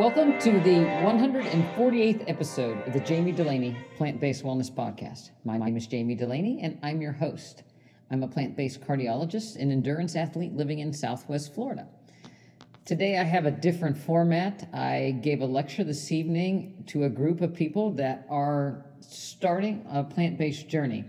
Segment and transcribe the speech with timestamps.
[0.00, 5.28] Welcome to the 148th episode of the Jami Dulaney Plant Based Wellness Podcast.
[5.44, 7.64] My name is Jami Dulaney, and I'm your host.
[8.10, 11.86] I'm a plant based cardiologist and endurance athlete living in Southwest Florida.
[12.86, 14.70] Today, I have a different format.
[14.72, 20.02] I gave a lecture this evening to a group of people that are starting a
[20.02, 21.04] plant based journey.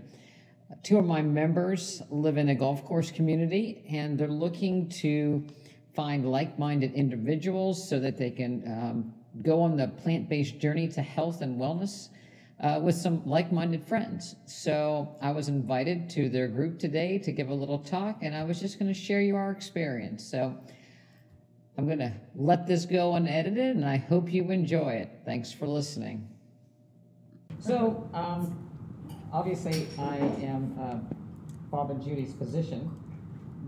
[0.82, 5.46] Two of my members live in a golf course community, and they're looking to
[5.94, 10.88] find like minded individuals so that they can um, go on the plant based journey
[10.88, 12.08] to health and wellness
[12.60, 14.36] uh, with some like minded friends.
[14.46, 18.44] So I was invited to their group today to give a little talk, and I
[18.44, 20.24] was just going to share you our experience.
[20.24, 20.56] So
[21.76, 25.10] I'm going to let this go unedited, and I hope you enjoy it.
[25.24, 26.28] Thanks for listening.
[27.58, 28.68] So, um,
[29.32, 30.98] obviously, I am uh,
[31.70, 32.90] Bob and Judy's physician,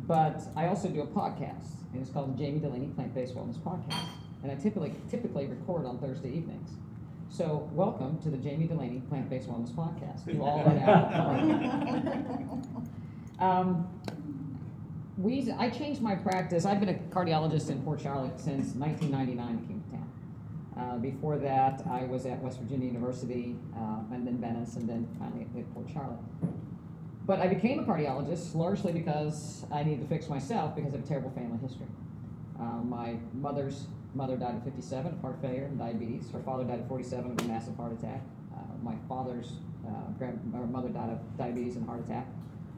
[0.06, 3.58] but I also do a podcast and it's called the Jami Dulaney Plant Based Wellness
[3.58, 4.08] Podcast.
[4.42, 6.70] And I typically typically record on Thursday evenings.
[7.30, 10.26] So welcome to the Jami Dulaney Plant Based Wellness Podcast.
[10.32, 10.78] You all are
[13.40, 13.40] out.
[13.40, 13.88] um,
[15.16, 16.66] we I changed my practice.
[16.66, 19.40] I've been a cardiologist in Port Charlotte since 1999.
[19.40, 20.10] I came to town.
[20.76, 25.08] Uh, before that, I was at West Virginia University, uh, and then Venice, and then
[25.18, 26.18] finally at Port Charlotte.
[27.26, 31.06] But I became a cardiologist largely because I needed to fix myself because of a
[31.06, 31.86] terrible family history.
[32.60, 36.30] Uh, my mother's mother died at 57 of heart failure and diabetes.
[36.30, 38.20] Her father died at 47 of a massive heart attack.
[38.54, 39.52] Uh, my father's
[39.86, 42.26] uh, grand, mother died of diabetes and heart attack.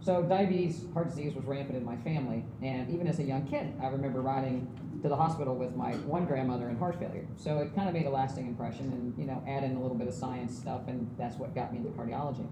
[0.00, 3.74] So diabetes, heart disease was rampant in my family, and even as a young kid,
[3.82, 4.68] I remember riding
[5.02, 7.26] to the hospital with my one grandmother in heart failure.
[7.36, 9.96] So it kind of made a lasting impression, and you know, add in a little
[9.96, 12.46] bit of science stuff, and that's what got me into cardiology.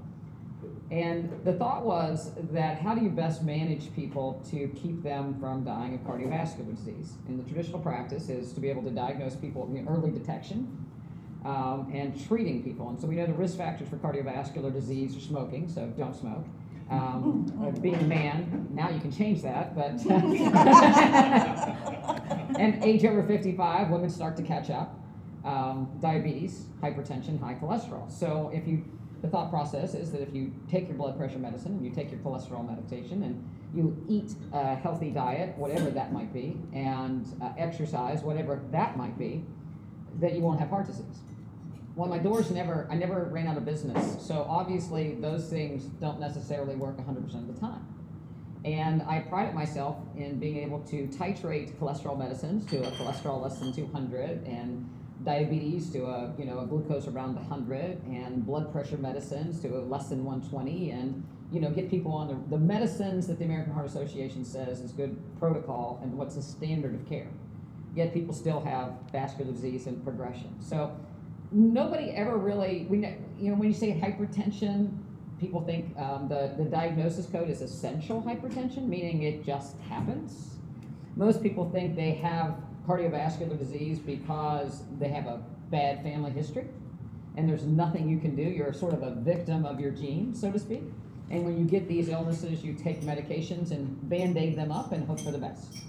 [0.90, 5.64] And the thought was that how do you best manage people to keep them from
[5.64, 7.14] dying of cardiovascular disease?
[7.28, 10.86] In the traditional practice is to be able to diagnose people in early detection
[11.44, 12.88] um, and treating people.
[12.88, 16.44] And so we know the risk factors for cardiovascular disease are smoking, so don't smoke.
[16.90, 19.92] Um, being a man, now you can change that, but
[22.58, 25.00] and age over 55, women start to catch up.
[25.44, 28.10] Um, diabetes, hypertension, high cholesterol.
[28.10, 28.82] So if you
[29.22, 32.10] the thought process is that if you take your blood pressure medicine, and you take
[32.10, 37.50] your cholesterol medication, and you eat a healthy diet, whatever that might be, and uh,
[37.58, 39.44] exercise, whatever that might be,
[40.20, 41.20] that you won't have heart disease.
[41.96, 44.24] Well, my doors never, I never ran out of business.
[44.26, 47.86] So obviously, those things don't necessarily work 100% of the time.
[48.64, 53.58] And I prided myself in being able to titrate cholesterol medicines to a cholesterol less
[53.58, 54.88] than 200 and
[55.24, 59.80] diabetes to a you know a glucose around 100 and blood pressure medicines to a
[59.80, 63.72] less than 120 and you know get people on the, the medicines that the american
[63.72, 67.28] heart association says is good protocol and what's the standard of care.
[67.94, 70.56] Yet people still have vascular disease and progression.
[70.60, 70.96] So
[71.52, 72.98] nobody ever really we
[73.38, 74.98] you know when you say hypertension
[75.40, 80.56] people think um, the, the diagnosis code is essential hypertension meaning it just happens.
[81.16, 86.66] Most people think they have cardiovascular disease because they have a bad family history
[87.36, 88.42] and there's nothing you can do.
[88.42, 90.82] You're sort of a victim of your genes, so to speak.
[91.30, 95.06] And when you get these illnesses, you take medications and band aid them up and
[95.06, 95.82] hope for the best.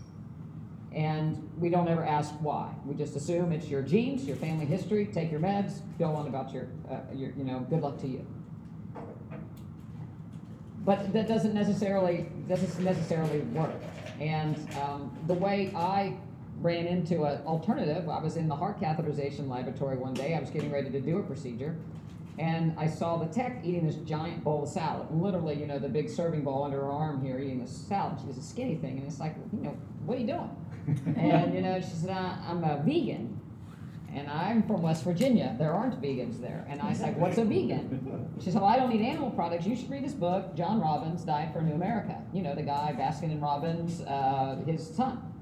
[0.93, 2.73] And we don't ever ask why.
[2.85, 6.53] We just assume it's your genes, your family history, take your meds, go on about
[6.53, 8.25] your, uh, your you know, good luck to you.
[10.85, 13.73] But that doesn't necessarily doesn't necessarily work.
[14.21, 16.15] And um, the way I
[16.61, 18.09] ran into an alternative.
[18.09, 20.35] I was in the heart catheterization laboratory one day.
[20.35, 21.75] I was getting ready to do a procedure.
[22.37, 25.07] And I saw the tech eating this giant bowl of salad.
[25.11, 28.19] Literally, you know, the big serving bowl under her arm here eating this salad.
[28.19, 28.97] She was a skinny thing.
[28.97, 31.15] And it's like, you know, what are you doing?
[31.17, 33.39] and, you know, she said, I'm a vegan.
[34.13, 35.55] And I'm from West Virginia.
[35.57, 36.65] There aren't vegans there.
[36.69, 38.31] And I was like, what's a vegan?
[38.39, 39.65] She said, well, I don't eat animal products.
[39.65, 42.21] You should read this book, John Robbins, Diet for a New America.
[42.33, 45.34] You know, the guy, Baskin and Robbins, uh, his son.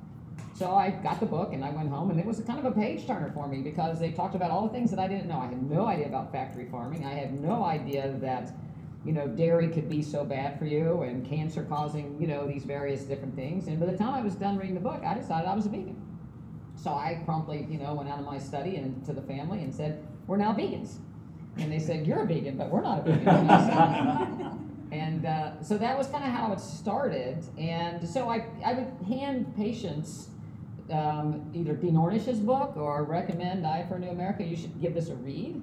[0.56, 2.72] So I got the book and I went home, and it was kind of a
[2.72, 5.40] page turner for me because they talked about all the things that I didn't know.
[5.40, 7.06] I had no idea about factory farming.
[7.06, 8.52] I had no idea that,
[9.04, 12.64] you know, dairy could be so bad for you and cancer causing, you know, these
[12.66, 13.68] various different things.
[13.68, 15.70] And by the time I was done reading the book, I decided I was a
[15.70, 16.00] vegan.
[16.76, 19.74] So I promptly, you know, went out of my study and to the family and
[19.74, 20.98] said, "We're now vegans."
[21.58, 24.50] And they said, "You're a vegan, but we're not a vegan."
[24.94, 27.44] and uh, so that was kind of how it started.
[27.58, 30.30] And so I, I would hand patients
[30.92, 34.44] um, either Dean Ornish's book or recommend Diet for a New America.
[34.44, 35.62] You should give this a read.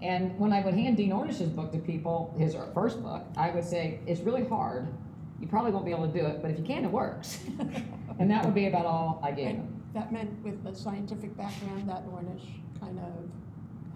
[0.00, 3.64] And when I would hand Dean Ornish's book to people, his first book, I would
[3.64, 4.88] say, it's really hard.
[5.38, 7.40] You probably won't be able to do it, but if you can, it works.
[8.18, 9.82] and that would be about all I gave them.
[9.92, 12.46] that meant with the scientific background that Ornish
[12.80, 13.41] kind of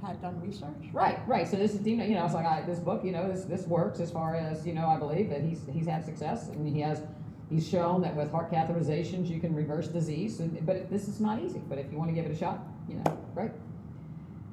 [0.06, 0.92] had done research?
[0.92, 1.46] Right, right.
[1.48, 3.44] So this is, you know, you know, it's like I, this book, you know, this
[3.44, 4.86] this works as far as you know.
[4.86, 7.02] I believe that he's he's had success, and he has
[7.50, 10.40] he's shown that with heart catheterizations you can reverse disease.
[10.40, 11.60] And, but this is not easy.
[11.68, 13.52] But if you want to give it a shot, you know, right.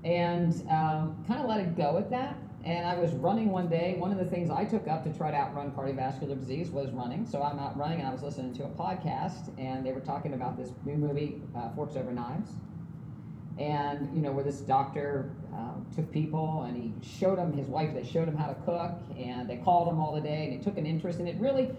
[0.04, 2.38] And um, kind of let it go at that.
[2.66, 3.96] And I was running one day.
[3.98, 7.26] One of the things I took up to try to outrun cardiovascular disease was running.
[7.26, 10.34] So I'm out running, and I was listening to a podcast, and they were talking
[10.34, 12.52] about this new movie, uh, Forks Over Knives
[13.60, 17.94] and you know where this doctor um, took people and he showed them his wife
[17.94, 20.60] they showed him how to cook and they called him all the day and he
[20.60, 21.70] took an interest and it really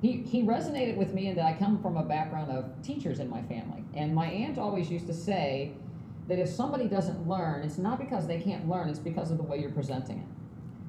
[0.00, 3.28] he, he resonated with me in that i come from a background of teachers in
[3.28, 3.82] my family.
[3.94, 5.72] And my aunt always used to say
[6.28, 9.44] that if somebody doesn't learn it's not because they can't learn it's because of the
[9.44, 10.26] way you're presenting it.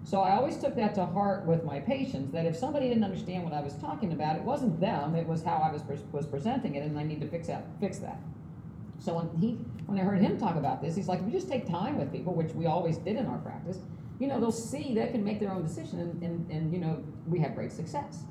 [0.08, 3.44] So i always took that to heart with my patients that if somebody didn't understand
[3.44, 5.82] what i was talking about it wasn't them it was how i was,
[6.12, 8.20] was presenting it and i need to fix that fix that
[9.00, 9.54] so when he,
[9.86, 12.12] when I heard him talk about this, he's like, if we just take time with
[12.12, 13.80] people, which we always did in our practice,
[14.20, 17.04] you know, they'll see they can make their own decision, and, and, and you know,
[17.28, 18.24] we have great success.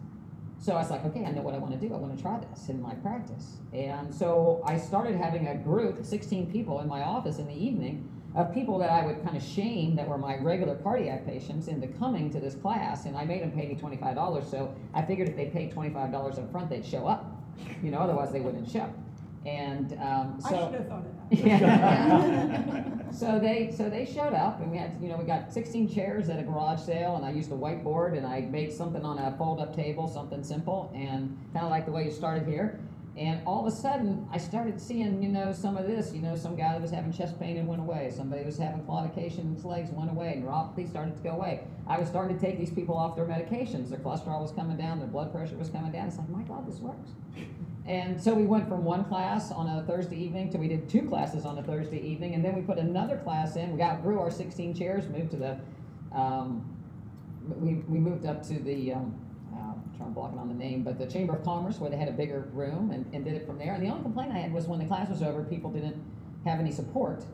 [0.58, 1.93] So I was like, okay, I know what I want to do.
[1.93, 3.58] I want to try this in my practice.
[3.75, 8.08] And so I started having a group, 16 people in my office in the evening,
[8.34, 11.87] of people that I would kind of shame that were my regular cardiac patients into
[11.87, 13.05] coming to this class.
[13.05, 14.50] And I made them pay me $25.
[14.50, 17.31] So I figured if they paid $25 up front, they'd show up.
[17.82, 18.93] You know, otherwise they wouldn't show.
[19.46, 21.46] And um, I so should have thought of that.
[21.46, 23.11] Yeah.
[23.11, 26.29] so they so they showed up and we had you know we got 16 chairs
[26.29, 29.37] at a garage sale and I used a whiteboard and I made something on a
[29.37, 32.81] fold up table something simple and kind of like the way you started here.
[33.17, 36.37] And all of a sudden I started seeing you know some of this you know
[36.37, 39.55] some guy that was having chest pain and went away somebody was having claudication in
[39.55, 41.64] his legs went away and neuropathy started to go away.
[41.87, 43.91] I was starting to take these people off their medications.
[43.91, 46.08] Their cholesterol was coming down their blood pressure was coming down.
[46.08, 47.11] It's like my God this works
[47.86, 51.02] and so we went from one class on a Thursday evening to we did two
[51.02, 53.72] classes on a Thursday evening, and then we put another class in.
[53.72, 55.58] We got grew our 16 chairs, moved to the,
[56.16, 56.64] um,
[57.46, 59.14] we, we moved up to the, um,
[59.52, 61.90] uh, I'm trying to block it on the name, but the Chamber of Commerce where
[61.90, 63.75] they had a bigger room and, and did it from there.
[63.75, 66.02] And the only complaint I had was when the class was over, people didn't
[66.46, 67.26] have any support,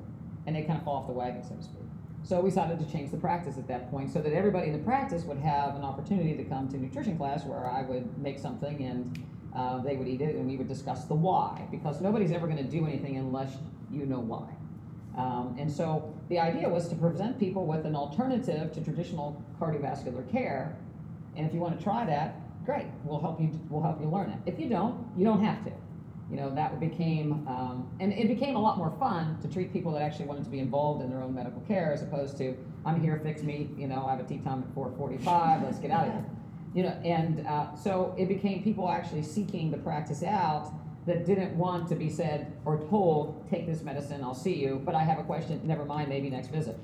[0.46, 1.76] and they kind of fall off the wagon, so to speak.
[2.24, 4.84] So we decided to change the practice at that point so that everybody in the
[4.84, 8.82] practice would have an opportunity to come to nutrition class where I would make something
[8.82, 9.24] and
[9.54, 12.58] uh, they would eat it, and we would discuss the why, because nobody's ever going
[12.58, 13.56] to do anything unless
[13.90, 14.48] you know why.
[15.16, 20.30] Um, and so the idea was to present people with an alternative to traditional cardiovascular
[20.30, 20.76] care.
[21.36, 22.86] And if you want to try that, great.
[23.04, 23.50] We'll help you.
[23.68, 24.38] We'll help you learn it.
[24.46, 25.72] If you don't, you don't have to.
[26.30, 29.90] You know that became, um, and it became a lot more fun to treat people
[29.94, 32.56] that actually wanted to be involved in their own medical care, as opposed to
[32.86, 33.68] I'm here, fix me.
[33.76, 35.64] You know, I have a tea time at 4:45.
[35.64, 36.24] Let's get out of here
[36.74, 40.72] you know, and uh, so it became people actually seeking the practice out
[41.06, 44.94] that didn't want to be said or told, take this medicine, I'll see you, but
[44.94, 46.78] I have a question, never mind, maybe next visit.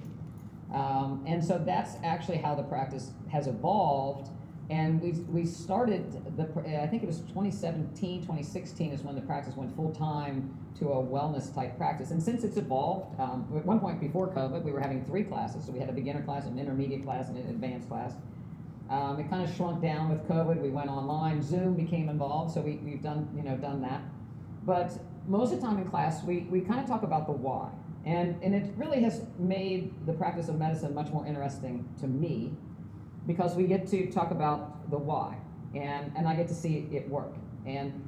[0.72, 4.30] Um, and so that's actually how the practice has evolved.
[4.68, 6.42] And we, we started, the,
[6.82, 10.96] I think it was 2017, 2016 is when the practice went full time to a
[10.96, 12.10] wellness type practice.
[12.10, 15.64] And since it's evolved, um, at one point before COVID, we were having three classes.
[15.64, 18.14] So we had a beginner class, an intermediate class, and an advanced class.
[18.88, 20.60] Um, it kind of shrunk down with COVID.
[20.60, 21.42] We went online.
[21.42, 24.02] Zoom became involved, so we, we've done you know done that.
[24.64, 27.70] But most of the time in class, we, we kind of talk about the why,
[28.04, 32.52] and and it really has made the practice of medicine much more interesting to me,
[33.26, 35.36] because we get to talk about the why,
[35.74, 37.34] and and I get to see it work.
[37.66, 38.02] And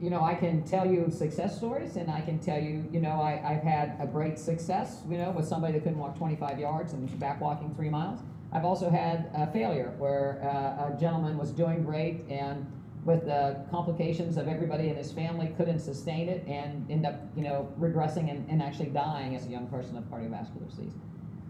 [0.00, 3.20] you know, I can tell you success stories, and I can tell you, you know,
[3.20, 6.92] I, I've had a great success, you know, with somebody that couldn't walk 25 yards
[6.92, 8.20] and was back walking three miles.
[8.52, 12.66] I've also had a failure where uh, a gentleman was doing great and
[13.04, 17.42] with the complications of everybody in his family couldn't sustain it and end up, you
[17.42, 20.92] know, regressing and, and actually dying as a young person of cardiovascular disease.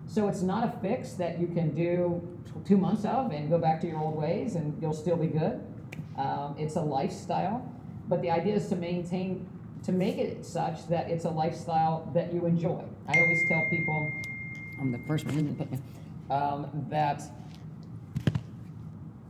[0.07, 2.23] So it's not a fix that you can do
[2.67, 5.61] two months of and go back to your old ways and you'll still be good.
[6.19, 7.67] Um, it's a lifestyle,
[8.09, 9.49] but the idea is to maintain,
[9.85, 12.85] to make it such that it's a lifestyle that you enjoy.
[13.09, 14.13] I always tell people,
[14.79, 15.81] I'm the first one to put
[16.31, 17.23] um, that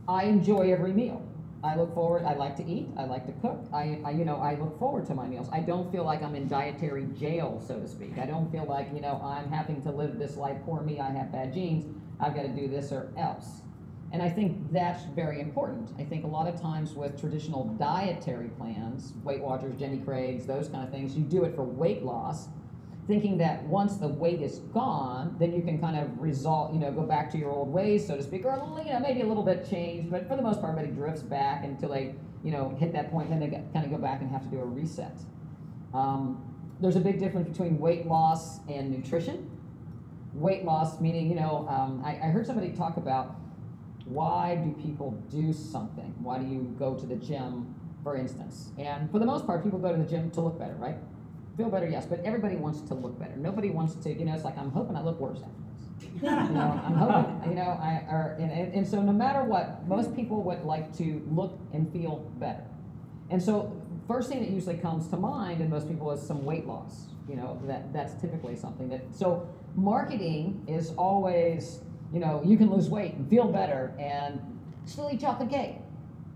[0.07, 1.23] I enjoy every meal.
[1.63, 2.23] I look forward.
[2.23, 2.87] I like to eat.
[2.97, 3.65] I like to cook.
[3.73, 5.49] I, I, you know, I look forward to my meals.
[5.51, 8.17] I don't feel like I'm in dietary jail, so to speak.
[8.19, 10.57] I don't feel like you know I'm having to live this life.
[10.65, 10.99] Poor me.
[10.99, 11.85] I have bad genes.
[12.19, 13.61] I've got to do this or else.
[14.13, 15.91] And I think that's very important.
[15.99, 20.69] I think a lot of times with traditional dietary plans, Weight Watchers, Jenny Craig's, those
[20.69, 22.47] kind of things, you do it for weight loss
[23.07, 26.91] thinking that once the weight is gone, then you can kind of result, you know,
[26.91, 29.43] go back to your old ways, so to speak, or you know, maybe a little
[29.43, 32.91] bit changed, but for the most part, everybody drifts back until they, you know, hit
[32.93, 35.17] that point, point, then they kind of go back and have to do a reset.
[35.93, 36.43] Um,
[36.79, 39.49] there's a big difference between weight loss and nutrition.
[40.33, 43.35] Weight loss meaning, you know, um, I, I heard somebody talk about
[44.05, 46.13] why do people do something?
[46.21, 47.73] Why do you go to the gym,
[48.03, 48.69] for instance?
[48.77, 50.97] And for the most part, people go to the gym to look better, right?
[51.57, 53.35] Feel better, yes, but everybody wants to look better.
[53.35, 56.21] Nobody wants to, you know, it's like I'm hoping I look worse after this.
[56.21, 59.87] You know, I'm hoping, you know, I, or, and, and, and so no matter what,
[59.87, 62.63] most people would like to look and feel better.
[63.31, 63.75] And so,
[64.07, 67.07] first thing that usually comes to mind in most people is some weight loss.
[67.27, 69.01] You know, that that's typically something that.
[69.11, 71.79] So, marketing is always,
[72.13, 74.39] you know, you can lose weight and feel better and
[74.85, 75.77] still eat chocolate cake.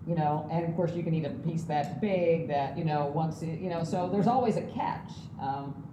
[0.08, 3.06] You know, and of course you can eat a piece that big that you know
[3.14, 3.84] once it, you know.
[3.84, 5.12] So there's always a catch.
[5.40, 5.88] Um,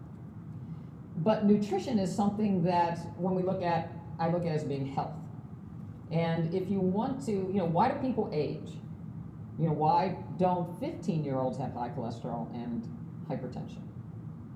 [1.19, 5.15] but nutrition is something that when we look at, I look at as being health.
[6.11, 8.71] And if you want to, you know, why do people age?
[9.59, 12.89] You know, why don't 15 year olds have high cholesterol and
[13.29, 13.83] hypertension?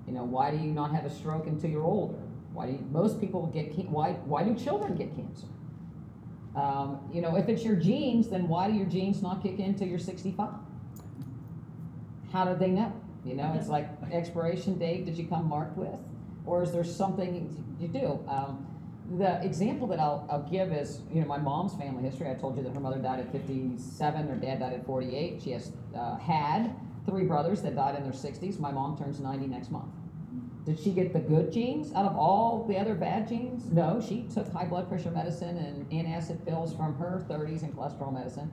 [0.06, 2.18] You know, why do you not have a stroke until you're older?
[2.52, 5.46] Why do you, most people get, why, why do children get cancer?
[6.54, 9.74] Um, you know, if it's your genes, then why do your genes not kick in
[9.74, 10.50] till you're 65?
[12.32, 12.92] How did they know?
[13.24, 15.98] You know, it's like expiration date, did you come marked with?
[16.44, 18.20] Or is there something you do?
[18.28, 18.66] Um,
[19.18, 22.30] the example that I'll, I'll give is, you know, my mom's family history.
[22.30, 25.42] I told you that her mother died at 57, her dad died at 48.
[25.42, 26.74] She has uh, had
[27.06, 28.58] three brothers that died in their 60s.
[28.58, 29.92] My mom turns 90 next month.
[30.64, 33.64] Did she get the good genes out of all the other bad genes?
[33.72, 38.12] No, she took high blood pressure medicine and antacid pills from her 30s and cholesterol
[38.12, 38.50] medicine,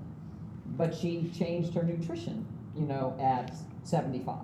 [0.76, 4.38] but she changed her nutrition, you know, at 75.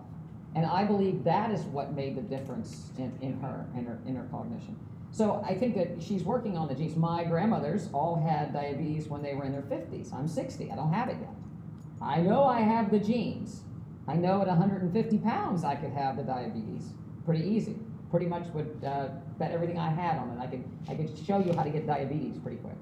[0.54, 4.16] And I believe that is what made the difference in, in her and her in
[4.16, 4.78] her cognition.
[5.12, 6.96] So I think that she's working on the genes.
[6.96, 10.14] My grandmothers all had diabetes when they were in their 50s.
[10.14, 10.72] I'm 60.
[10.72, 11.34] I don't have it yet.
[12.02, 13.62] I know I have the genes.
[14.08, 16.92] I know at 150 pounds I could have the diabetes
[17.26, 17.76] pretty easy.
[18.12, 20.40] Pretty much would uh, bet everything I had on it.
[20.40, 22.76] I could I could show you how to get diabetes pretty quick.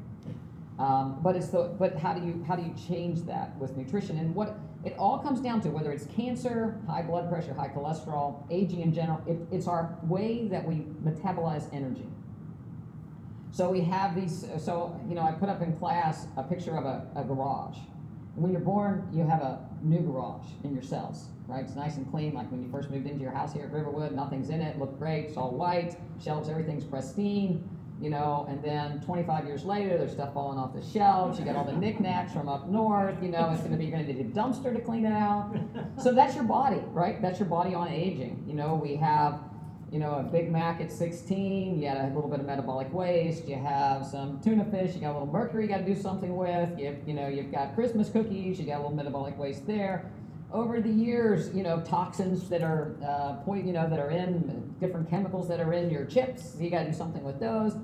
[0.80, 4.18] Um, but it's the but how do you how do you change that with nutrition
[4.18, 8.44] and what it all comes down to whether it's cancer, high blood pressure, high cholesterol,
[8.52, 9.22] aging in general.
[9.26, 12.08] It, it's our way that we metabolize energy.
[13.52, 14.46] So we have these.
[14.58, 17.78] So you know, I put up in class a picture of a, a garage.
[18.36, 21.64] When you're born, you have a new garage in your cells, right?
[21.64, 24.14] It's nice and clean, like when you first moved into your house here at Riverwood.
[24.14, 24.80] Nothing's in it.
[24.80, 25.26] Looked great.
[25.26, 25.98] It's all white.
[26.24, 27.70] Shelves, everything's pristine.
[28.02, 31.40] You know, and then 25 years later, there's stuff falling off the shelves.
[31.40, 33.16] You got all the knickknacks from up north.
[33.22, 35.56] You know, it's to be you're to need a dumpster to clean it out.
[36.02, 37.22] So that's your body, right?
[37.22, 38.44] That's your body on aging.
[38.46, 39.40] You know, we have
[39.94, 43.48] you know, a Big Mac at 16, you had a little bit of metabolic waste,
[43.48, 46.36] you have some tuna fish, you got a little mercury you got to do something
[46.36, 50.12] with, you, you know, you've got Christmas cookies, you got a little metabolic waste there.
[50.52, 54.74] Over the years, you know, toxins that are, uh, point, you know, that are in
[54.80, 57.76] different chemicals that are in your chips, you got to do something with those.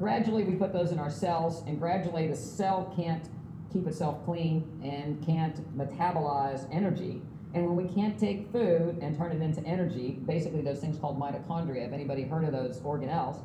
[0.00, 3.28] Gradually, we put those in our cells, and gradually, the cell can't
[3.72, 7.22] keep itself clean and can't metabolize energy.
[7.54, 11.20] And when we can't take food and turn it into energy, basically those things called
[11.20, 13.42] mitochondria, if anybody heard of those organelles,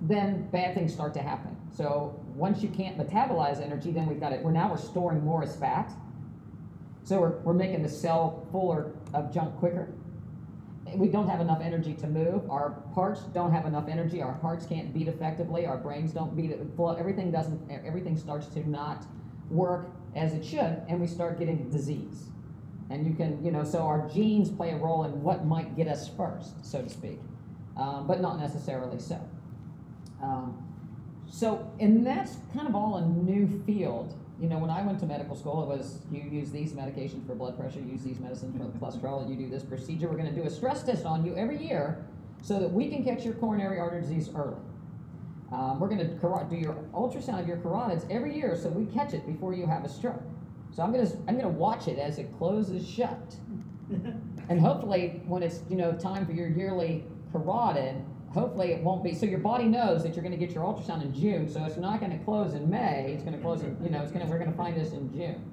[0.00, 1.56] then bad things start to happen.
[1.70, 4.42] So once you can't metabolize energy, then we've got it.
[4.42, 5.92] We're now we're storing more as fat.
[7.04, 9.92] So we're, we're making the cell fuller of junk quicker.
[10.94, 12.48] We don't have enough energy to move.
[12.50, 14.22] Our parts don't have enough energy.
[14.22, 15.66] Our hearts can't beat effectively.
[15.66, 16.60] Our brains don't beat it.
[16.98, 17.70] Everything doesn't.
[17.70, 19.04] Everything starts to not
[19.50, 22.30] work as it should, and we start getting disease.
[22.90, 25.88] And you can, you know, so our genes play a role in what might get
[25.88, 27.18] us first, so to speak,
[27.76, 29.20] um, but not necessarily so.
[30.22, 30.62] Um,
[31.28, 34.14] so, and that's kind of all a new field.
[34.40, 37.34] You know, when I went to medical school, it was you use these medications for
[37.34, 40.08] blood pressure, use these medicines for cholesterol, you do this procedure.
[40.08, 42.06] We're going to do a stress test on you every year
[42.42, 44.56] so that we can catch your coronary artery disease early.
[45.52, 49.14] Um, we're going to do your ultrasound of your carotids every year so we catch
[49.14, 50.22] it before you have a stroke.
[50.76, 53.34] So I'm gonna I'm gonna watch it as it closes shut,
[54.50, 57.02] and hopefully when it's you know time for your yearly
[57.32, 59.14] carotid, hopefully it won't be.
[59.14, 61.98] So your body knows that you're gonna get your ultrasound in June, so it's not
[61.98, 63.14] gonna close in May.
[63.14, 65.50] It's gonna close in you know it's gonna we're gonna find this in June.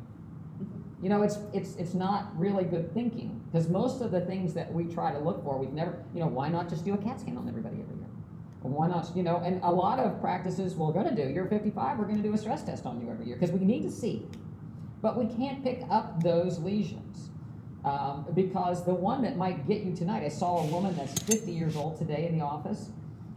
[1.01, 4.74] You know it's it's it's not really good thinking because most of the things that
[4.74, 7.22] we try to look for we've never you know why not just do a CAT
[7.22, 8.08] scan on everybody every year.
[8.62, 11.30] Why not, you know, and a lot of practices we're going to do.
[11.30, 13.65] You're 55, we're going to do a stress test on you every year because we
[13.65, 14.25] need to see
[15.04, 17.30] but we can't pick up those lesions.
[17.84, 21.52] Um, because the one that might get you tonight, I saw a woman that's 50
[21.52, 22.90] years old today in the office,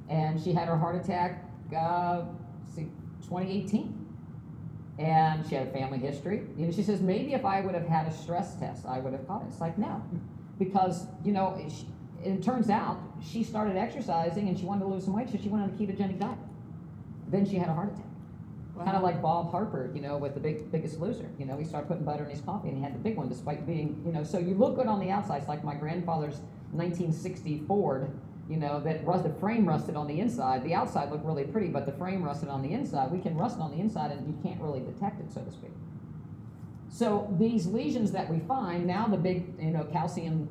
[0.09, 1.45] and she had her heart attack,
[1.77, 2.23] uh,
[2.73, 2.85] see,
[3.23, 4.07] 2018.
[5.01, 6.45] And she had a family history.
[6.57, 9.13] You know, she says, maybe if I would have had a stress test, I would
[9.13, 9.49] have caught it.
[9.49, 10.01] It's like, no.
[10.59, 11.73] because you know it,
[12.25, 15.49] it turns out she started exercising and she wanted to lose some weight, so she
[15.49, 16.39] went on a ketogenic diet.
[17.29, 18.07] Then she had a heart attack.
[18.85, 21.31] Kind of like Bob Harper, you know, with the big Biggest Loser.
[21.39, 23.29] You know, he started putting butter in his coffee, and he had the big one,
[23.29, 24.23] despite being, you know.
[24.23, 25.39] So you look good on the outside.
[25.39, 26.41] It's like my grandfather's
[26.73, 28.11] 1960 Ford.
[28.49, 30.63] You know, that rust, the frame rusted on the inside.
[30.63, 33.11] The outside looked really pretty, but the frame rusted on the inside.
[33.11, 35.73] We can rust on the inside, and you can't really detect it, so to speak.
[36.89, 40.49] So these lesions that we find now, the big, you know, calcium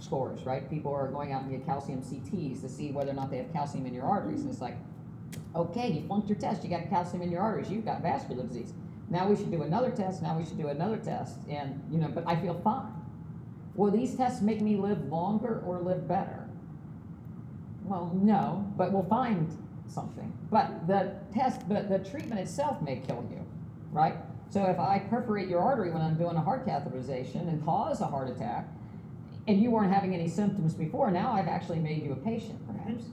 [0.00, 0.68] scores, right?
[0.68, 3.52] People are going out and get calcium CTs to see whether or not they have
[3.52, 4.76] calcium in your arteries, and it's like,
[5.54, 8.72] okay, you flunked your test, you got calcium in your arteries, you've got vascular disease.
[9.08, 10.22] Now we should do another test.
[10.22, 12.92] Now we should do another test, and you know, but I feel fine.
[13.74, 16.48] Will these tests make me live longer or live better?
[17.84, 19.56] Well, no, but we'll find
[19.86, 20.32] something.
[20.50, 23.46] But the test, but the treatment itself may kill you,
[23.92, 24.16] right?
[24.48, 28.06] So if I perforate your artery when I'm doing a heart catheterization and cause a
[28.06, 28.66] heart attack,
[29.46, 33.04] and you weren't having any symptoms before, now I've actually made you a patient, perhaps.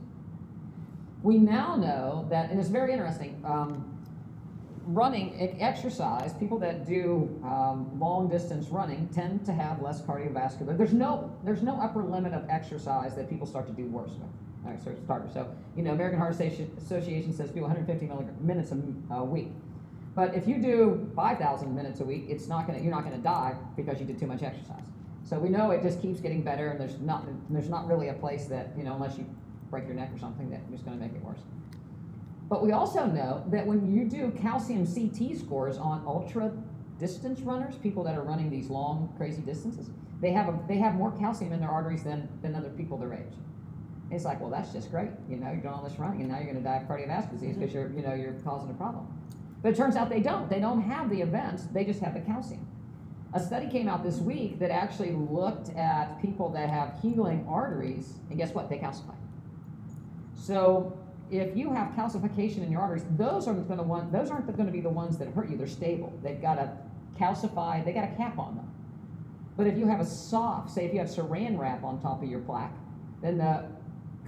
[1.24, 3.42] We now know that, and it's very interesting.
[3.46, 3.90] Um,
[4.86, 10.78] running exercise, people that do um, long distance running tend to have less cardiovascular.
[10.78, 14.84] There's no there's no upper limit of exercise that people start to do worse with.
[14.84, 15.30] So starter.
[15.34, 18.74] So you know, American Heart Association says do 150 millig- minutes
[19.10, 19.52] a week.
[20.16, 23.56] But if you do 5,000 minutes a week, it's not gonna you're not gonna die
[23.76, 24.84] because you did too much exercise.
[25.24, 28.14] So we know it just keeps getting better, and there's not there's not really a
[28.14, 29.26] place that you know unless you
[29.74, 31.40] break your neck or something that is going to make it worse.
[32.48, 36.52] But we also know that when you do calcium CT scores on ultra
[37.00, 39.90] distance runners, people that are running these long, crazy distances,
[40.22, 43.14] they have a, they have more calcium in their arteries than, than other people their
[43.14, 43.34] age.
[44.12, 45.10] It's like, well, that's just great.
[45.28, 47.32] You know, you're doing all this running, and now you're going to die of cardiovascular
[47.32, 47.62] disease mm-hmm.
[47.62, 49.08] because you're, you know, you're causing a problem.
[49.64, 50.48] But it turns out they don't.
[50.50, 51.64] They don't have the events.
[51.74, 52.68] They just have the calcium.
[53.34, 58.14] A study came out this week that actually looked at people that have healing arteries,
[58.30, 58.70] and guess what?
[58.70, 59.16] They calcify.
[60.44, 60.98] So
[61.32, 64.74] if you have calcification in your arteries, those aren't going to those aren't going to
[64.74, 65.56] be the ones that hurt you.
[65.56, 66.12] They're stable.
[66.22, 66.78] They've got a
[67.18, 67.86] calcified.
[67.86, 68.70] They got a cap on them.
[69.56, 72.28] But if you have a soft, say if you have Saran wrap on top of
[72.28, 72.74] your plaque,
[73.22, 73.64] then the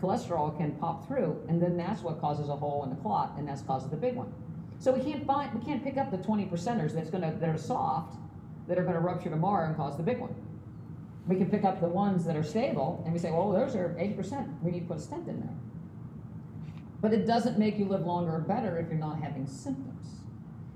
[0.02, 3.46] cholesterol can pop through, and then that's what causes a hole in the clot, and
[3.46, 4.32] that's causes the big one.
[4.80, 7.50] So we can't find we can't pick up the 20 percenters that's going to that
[7.50, 8.16] are soft,
[8.70, 10.34] that are going to rupture tomorrow and cause the big one.
[11.28, 13.96] We can pick up the ones that are stable, and we say, well, those are
[14.00, 14.48] 80 percent.
[14.62, 15.56] We need to put a stent in there.
[17.06, 20.08] But it doesn't make you live longer or better if you're not having symptoms.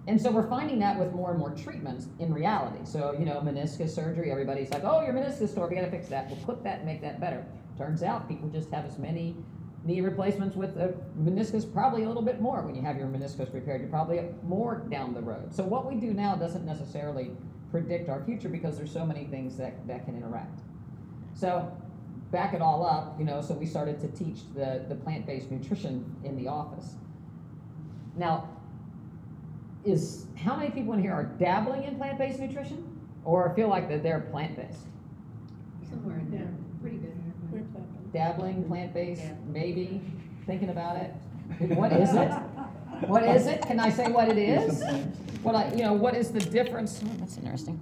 [0.06, 2.82] And so we're finding that with more and more treatments in reality.
[2.84, 6.30] So, you know, meniscus surgery, everybody's like, oh, your meniscus tore, we gotta fix that.
[6.30, 7.44] We'll put that and make that better.
[7.80, 9.38] Turns out people just have as many
[9.84, 13.52] knee replacements with a meniscus, probably a little bit more when you have your meniscus
[13.52, 13.82] repaired.
[13.82, 15.52] You're probably more down the road.
[15.52, 17.32] So what we do now doesn't necessarily
[17.72, 20.60] predict our future because there's so many things that, that can interact.
[21.34, 21.76] So
[22.32, 26.16] back it all up, you know, so we started to teach the, the plant-based nutrition
[26.24, 26.96] in the office.
[28.16, 28.50] Now,
[29.84, 32.86] is how many people in here are dabbling in plant-based nutrition
[33.26, 34.86] or feel like that they're plant-based?
[35.90, 37.16] Somewhere in there, pretty good.
[37.52, 38.10] We're planting.
[38.14, 39.34] Dabbling, plant-based, Yeah.
[39.48, 40.02] maybe,
[40.46, 41.14] thinking about it?
[41.76, 42.30] What is it?
[43.08, 43.62] What is it?
[43.64, 44.84] Can I say what it is?
[45.42, 47.02] What I, you know, what is the difference?
[47.04, 47.80] Oh, that's interesting.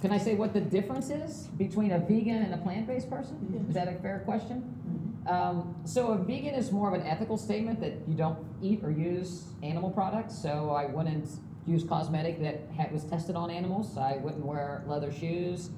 [0.00, 3.66] Can I say what the difference is between a vegan and a plant-based person?
[3.68, 5.20] Is that a fair question?
[5.28, 8.90] Um, so a vegan is more of an ethical statement that you don't eat or
[8.90, 10.34] use animal products.
[10.40, 11.28] So I wouldn't
[11.66, 13.98] use cosmetic that had, was tested on animals.
[13.98, 15.68] I wouldn't wear leather shoes,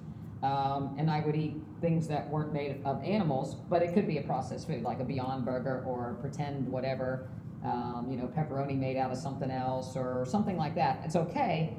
[0.45, 3.57] um, and I would eat things that weren't made of animals.
[3.57, 7.29] But it could be a processed food, like a Beyond Burger or pretend whatever,
[7.65, 11.03] um, you know, pepperoni made out of something else or something like that.
[11.05, 11.77] It's okay,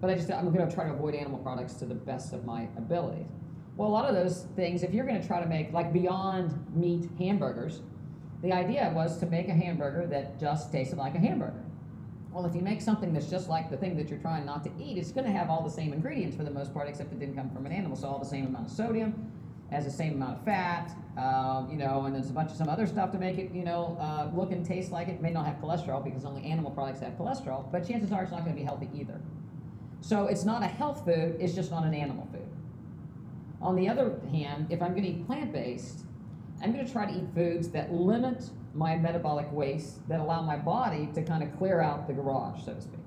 [0.00, 2.44] but I just I'm going to try to avoid animal products to the best of
[2.44, 3.26] my ability.
[3.76, 6.54] Well, a lot of those things, if you're going to try to make like Beyond
[6.74, 7.82] Meat hamburgers,
[8.42, 11.64] the idea was to make a hamburger that just tasted like a hamburger.
[12.32, 14.70] Well, if you make something that's just like the thing that you're trying not to
[14.78, 17.18] eat, it's going to have all the same ingredients for the most part, except it
[17.18, 17.96] didn't come from an animal.
[17.96, 19.30] So all the same amount of sodium,
[19.70, 22.68] has the same amount of fat, um, you know, and there's a bunch of some
[22.68, 25.12] other stuff to make it, you know, uh, look and taste like it.
[25.12, 28.32] It may not have cholesterol because only animal products have cholesterol, but chances are it's
[28.32, 29.20] not going to be healthy either.
[30.00, 32.48] So it's not a health food, it's just not an animal food.
[33.60, 36.04] On the other hand, if I'm going to eat plant based,
[36.62, 40.56] I'm going to try to eat foods that limit my metabolic waste, that allow my
[40.56, 43.00] body to kind of clear out the garage, so to speak.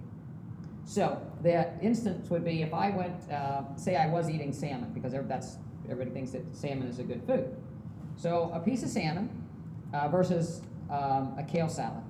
[0.86, 5.14] So the instance would be if I went, uh, say I was eating salmon, because
[5.28, 7.56] that's everybody thinks that salmon is a good food.
[8.16, 9.30] So a piece of salmon
[9.94, 12.04] uh, versus um, a kale salad.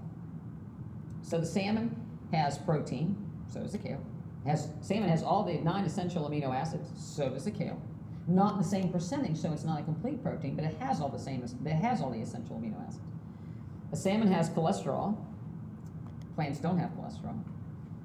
[1.22, 1.96] So the salmon
[2.32, 3.16] has protein,
[3.48, 4.02] so does the kale.
[4.46, 7.82] Has salmon has all the nine essential amino acids, so does the kale.
[8.28, 11.20] Not the same percentage, so it's not a complete protein, but it has all the
[11.20, 13.04] same, it has all the essential amino acids.
[13.92, 15.16] A salmon has cholesterol.
[16.36, 17.38] Plants don't have cholesterol.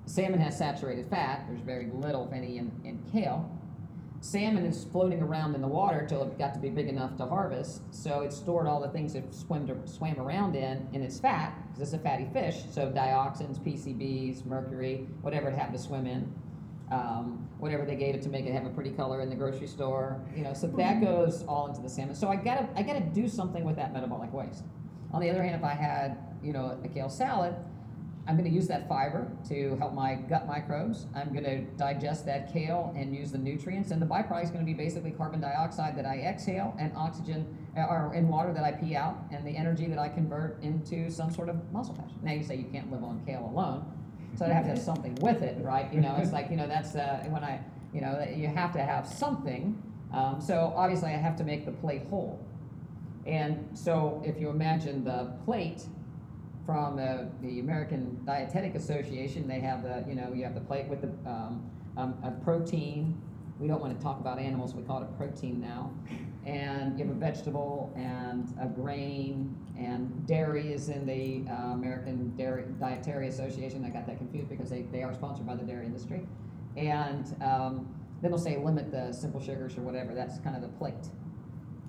[0.06, 1.44] Salmon has saturated fat.
[1.48, 3.50] There's very little, if any, in, in kale.
[4.20, 7.26] Salmon is floating around in the water till it got to be big enough to
[7.26, 7.82] harvest.
[7.94, 11.82] So it stored all the things it swam, swam around in in its fat, because
[11.82, 12.64] it's a fatty fish.
[12.70, 16.32] So dioxins, PCBs, mercury, whatever it happened to swim in,
[16.90, 19.68] um, whatever they gave it to make it have a pretty color in the grocery
[19.68, 20.20] store.
[20.34, 22.16] You know, so that goes all into the salmon.
[22.16, 24.64] So I gotta, I gotta do something with that metabolic waste.
[25.12, 27.54] On the other hand, if I had, you know, a kale salad,
[28.28, 31.06] I'm going to use that fiber to help my gut microbes.
[31.16, 34.66] I'm going to digest that kale and use the nutrients, and the byproduct is going
[34.66, 38.64] to be basically carbon dioxide that I exhale and oxygen uh, or in water that
[38.64, 42.10] I pee out, and the energy that I convert into some sort of muscle mass.
[42.22, 43.90] Now you say you can't live on kale alone,
[44.36, 45.90] so I have to have something with it, right?
[45.90, 47.60] You know, it's like you know that's uh, when I,
[47.94, 49.82] you know, you have to have something.
[50.12, 52.46] Um, so obviously I have to make the plate whole,
[53.26, 55.86] and so if you imagine the plate
[56.68, 59.48] from uh, the American Dietetic Association.
[59.48, 61.64] They have the, you know, you have the plate with the um,
[61.96, 63.18] um, a protein.
[63.58, 64.74] We don't want to talk about animals.
[64.74, 65.90] We call it a protein now.
[66.44, 72.36] And you have a vegetable and a grain, and dairy is in the uh, American
[72.36, 73.82] Dairy Dietary Association.
[73.86, 76.20] I got that confused because they, they are sponsored by the dairy industry.
[76.76, 77.88] And um,
[78.20, 80.14] then they'll say limit the simple sugars or whatever.
[80.14, 81.08] That's kind of the plate.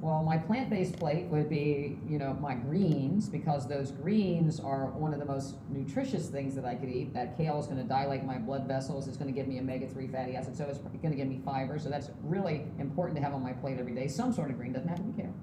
[0.01, 5.13] Well, my plant-based plate would be, you know, my greens because those greens are one
[5.13, 7.13] of the most nutritious things that I could eat.
[7.13, 9.09] That kale is going to dilate my blood vessels.
[9.09, 11.77] It's going to give me omega-3 fatty acids, so it's going to give me fiber.
[11.79, 14.07] So that's really important to have on my plate every day.
[14.07, 15.33] Some sort of green doesn't have to be kale.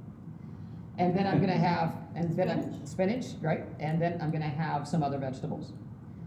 [0.97, 3.65] And then I'm going to have, and then I'm, spinach, right?
[3.79, 5.75] And then I'm going to have some other vegetables.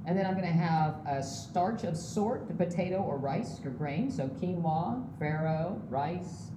[0.05, 3.71] And then I'm going to have a starch of sort, the potato or rice or
[3.71, 4.11] grain.
[4.11, 6.51] So quinoa, farro, rice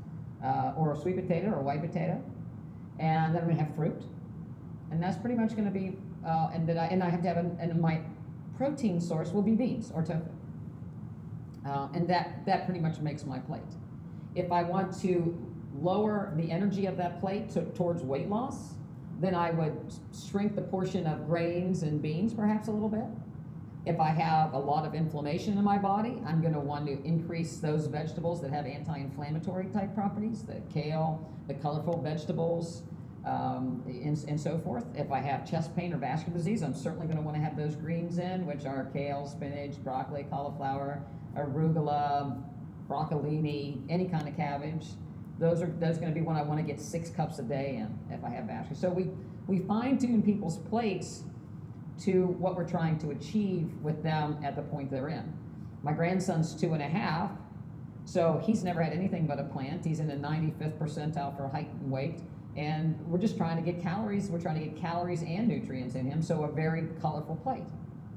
[0.44, 2.22] uh, or a sweet potato or a white potato,
[2.98, 4.02] and then I'm gonna have fruit,
[4.90, 5.96] and that's pretty much gonna be.
[6.26, 8.00] Uh, and then I and I have to have an, and my
[8.56, 10.22] protein source will be beans or tofu,
[11.66, 13.62] uh, and that that pretty much makes my plate.
[14.34, 15.36] If I want to
[15.80, 18.74] lower the energy of that plate to, towards weight loss,
[19.20, 19.94] then I would
[20.28, 23.04] shrink the portion of grains and beans perhaps a little bit.
[23.84, 27.02] If I have a lot of inflammation in my body, I'm going to want to
[27.04, 32.84] increase those vegetables that have anti-inflammatory type properties, the kale, the colorful vegetables,
[33.26, 34.84] um, and, and so forth.
[34.94, 37.56] If I have chest pain or vascular disease, I'm certainly going to want to have
[37.56, 41.02] those greens in, which are kale, spinach, broccoli, cauliflower,
[41.36, 42.40] arugula,
[42.88, 44.86] broccolini, any kind of cabbage.
[45.40, 47.76] Those are those going to be when I want to get six cups a day
[47.76, 48.80] in if I have vascular.
[48.80, 49.10] So we
[49.48, 51.24] we fine tune people's plates
[52.04, 55.32] to what we're trying to achieve with them at the point they're in.
[55.82, 57.30] My grandson's two and a half,
[58.04, 59.84] so he's never had anything but a plant.
[59.84, 62.20] He's in the 95th percentile for height and weight,
[62.56, 64.28] and we're just trying to get calories.
[64.28, 67.66] We're trying to get calories and nutrients in him, so a very colorful plate.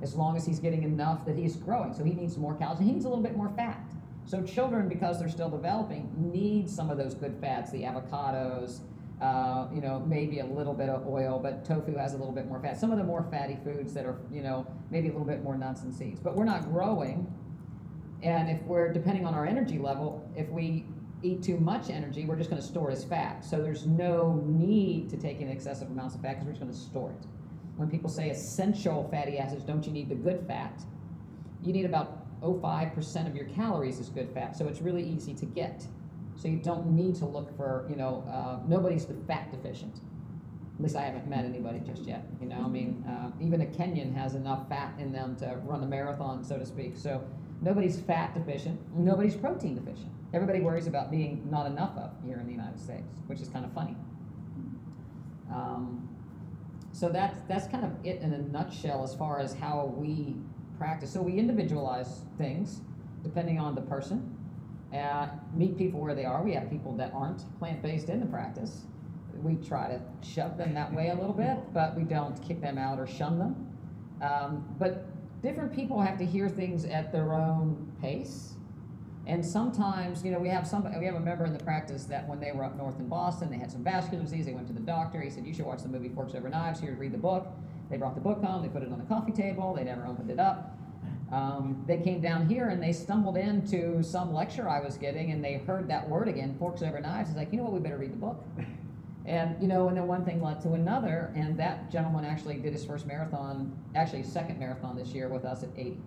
[0.02, 2.80] As long as he's getting enough that he's growing, so he needs more calories.
[2.80, 3.80] He needs a little bit more fat.
[4.26, 8.80] So children, because they're still developing, need some of those good fats, the avocados,
[9.22, 12.48] uh, you know, maybe a little bit of oil, but tofu has a little bit
[12.48, 12.78] more fat.
[12.78, 15.58] Some of the more fatty foods that are, you know, maybe a little bit more
[15.58, 16.20] nuts and seeds.
[16.20, 17.32] But we're not growing,
[18.24, 20.86] and if we're depending on our energy level, if we
[21.24, 23.44] eat too much energy, we're just going to store as fat.
[23.44, 26.74] So there's no need to take in excessive amounts of fat because we're just going
[26.74, 27.28] to store it.
[27.78, 30.84] When people say essential fatty acids, don't you need the good fat?
[31.64, 35.46] You need about 05% of your calories is good fat, so it's really easy to
[35.46, 35.86] get.
[36.36, 39.96] So you don't need to look for, you know, uh, nobody's fat deficient.
[40.76, 42.26] At least I haven't met anybody just yet.
[42.42, 45.84] You know, I mean, uh, even a Kenyan has enough fat in them to run
[45.84, 46.98] a marathon, so to speak.
[46.98, 47.24] So
[47.62, 48.80] nobody's fat deficient.
[48.94, 50.12] Nobody's protein deficient.
[50.34, 53.64] Everybody worries about being not enough of here in the United States, which is kind
[53.64, 53.96] of funny.
[55.50, 56.10] Um,
[56.92, 60.36] so that's that's kind of it in a nutshell as far as how we
[60.78, 61.12] practice.
[61.12, 62.82] So we individualize things
[63.24, 64.35] depending on the person.
[64.96, 66.42] Uh, meet people where they are.
[66.44, 68.84] We have people that aren't plant-based in the practice.
[69.44, 72.78] We try to shove them that way a little bit, but we don't kick them
[72.78, 73.78] out or shun them.
[74.22, 75.06] Um, but
[75.42, 78.54] different people have to hear things at their own pace.
[79.28, 80.84] And sometimes, you know, we have some.
[81.00, 83.50] We have a member in the practice that when they were up north in Boston,
[83.50, 84.46] they had some vascular disease.
[84.46, 85.20] They went to the doctor.
[85.20, 86.80] He said, "You should watch the movie Forks Over Knives.
[86.80, 87.48] Here, read the book."
[87.90, 88.62] They brought the book home.
[88.62, 89.74] They put it on the coffee table.
[89.74, 90.75] They never opened it up.
[91.32, 95.44] Um, they came down here and they stumbled into some lecture I was getting, and
[95.44, 97.74] they heard that word again, "Forks Over Knives." It's like, you know what?
[97.74, 98.44] We better read the book.
[99.28, 102.74] And you know, and then one thing led to another, and that gentleman actually did
[102.74, 105.98] his first marathon, actually second marathon this year with us at 80.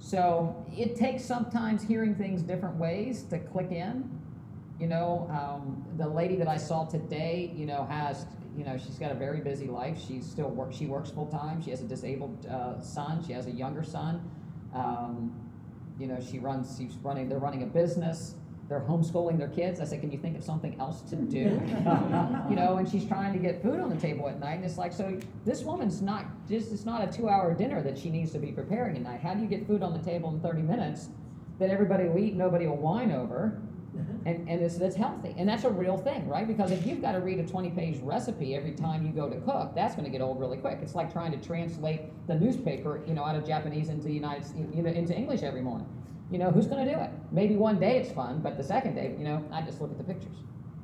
[0.00, 4.10] So it takes sometimes hearing things different ways to click in.
[4.80, 8.98] You know, um, the lady that I saw today, you know, has, you know, she's
[8.98, 9.98] got a very busy life.
[10.06, 10.72] She's still work.
[10.72, 11.62] She works full time.
[11.62, 13.24] She has a disabled uh, son.
[13.26, 14.28] She has a younger son.
[14.72, 15.34] Um,
[15.98, 16.76] you know, she runs.
[16.78, 17.28] She's running.
[17.28, 18.34] They're running a business.
[18.68, 19.80] They're homeschooling their kids.
[19.80, 21.38] I said, can you think of something else to do?
[22.48, 24.54] you know, and she's trying to get food on the table at night.
[24.54, 26.72] And it's like, so this woman's not just.
[26.72, 29.20] It's not a two-hour dinner that she needs to be preparing at night.
[29.20, 31.08] How do you get food on the table in 30 minutes
[31.58, 33.60] that everybody will eat, nobody will whine over?
[33.96, 34.26] Mm-hmm.
[34.26, 35.34] And, and it's, that's healthy.
[35.38, 36.46] And that's a real thing, right?
[36.46, 39.40] Because if you've got to read a 20 page recipe every time you go to
[39.40, 40.78] cook, that's going to get old really quick.
[40.82, 44.82] It's like trying to translate the newspaper, you know, out of Japanese into United, you
[44.82, 45.86] know, into English every morning.
[46.30, 47.10] You know, who's going to do it?
[47.30, 49.98] Maybe one day it's fun, but the second day, you know, I just look at
[49.98, 50.36] the pictures.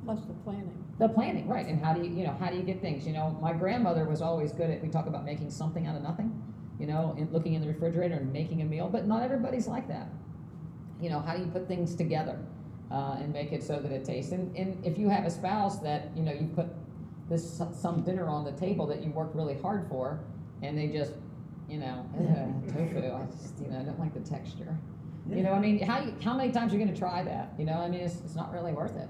[0.05, 0.83] Plus the planning.
[0.99, 1.65] The planning, right?
[1.65, 3.05] And how do you, you know, how do you get things?
[3.05, 4.81] You know, my grandmother was always good at.
[4.81, 6.41] We talk about making something out of nothing.
[6.79, 8.89] You know, and looking in the refrigerator and making a meal.
[8.89, 10.09] But not everybody's like that.
[10.99, 12.39] You know, how do you put things together
[12.91, 14.31] uh, and make it so that it tastes?
[14.31, 16.67] And, and if you have a spouse that you know you put
[17.29, 20.19] this some dinner on the table that you worked really hard for,
[20.61, 21.13] and they just,
[21.69, 22.05] you know,
[22.67, 22.97] tofu.
[22.97, 24.77] I just, you know, I don't like the texture.
[25.29, 27.53] You know, I mean, how you, how many times are you going to try that?
[27.57, 29.07] You know, I mean, it's, it's not really worth it.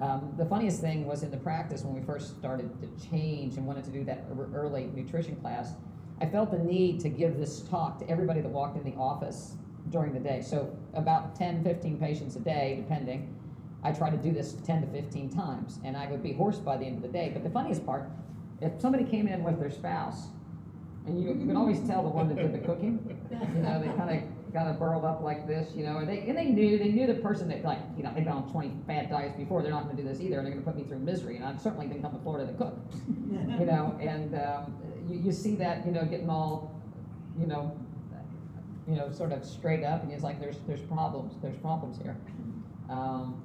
[0.00, 3.66] Um, the funniest thing was in the practice when we first started to change and
[3.66, 4.24] wanted to do that
[4.54, 5.72] early nutrition class.
[6.20, 9.56] I felt the need to give this talk to everybody that walked in the office
[9.90, 10.42] during the day.
[10.42, 13.34] So about 10, 15 patients a day, depending.
[13.82, 16.76] I try to do this 10 to 15 times, and I would be hoarse by
[16.76, 17.30] the end of the day.
[17.32, 18.10] But the funniest part,
[18.60, 20.28] if somebody came in with their spouse,
[21.06, 22.98] and you, you can always tell the one that did the cooking,
[23.30, 26.20] you know, they kind of kind of burled up like this, you know, and they
[26.20, 28.68] and they knew they knew the person that like you know they've been on 20
[28.86, 29.62] bad diets before.
[29.62, 31.36] They're not going to do this either, and they're going to put me through misery.
[31.36, 33.98] And I certainly didn't come to Florida to cook, you know.
[34.00, 34.76] And um,
[35.08, 36.78] you, you see that you know getting all,
[37.38, 37.78] you know,
[38.88, 42.16] you know sort of straight up, and he's like there's there's problems there's problems here.
[42.88, 43.42] Um,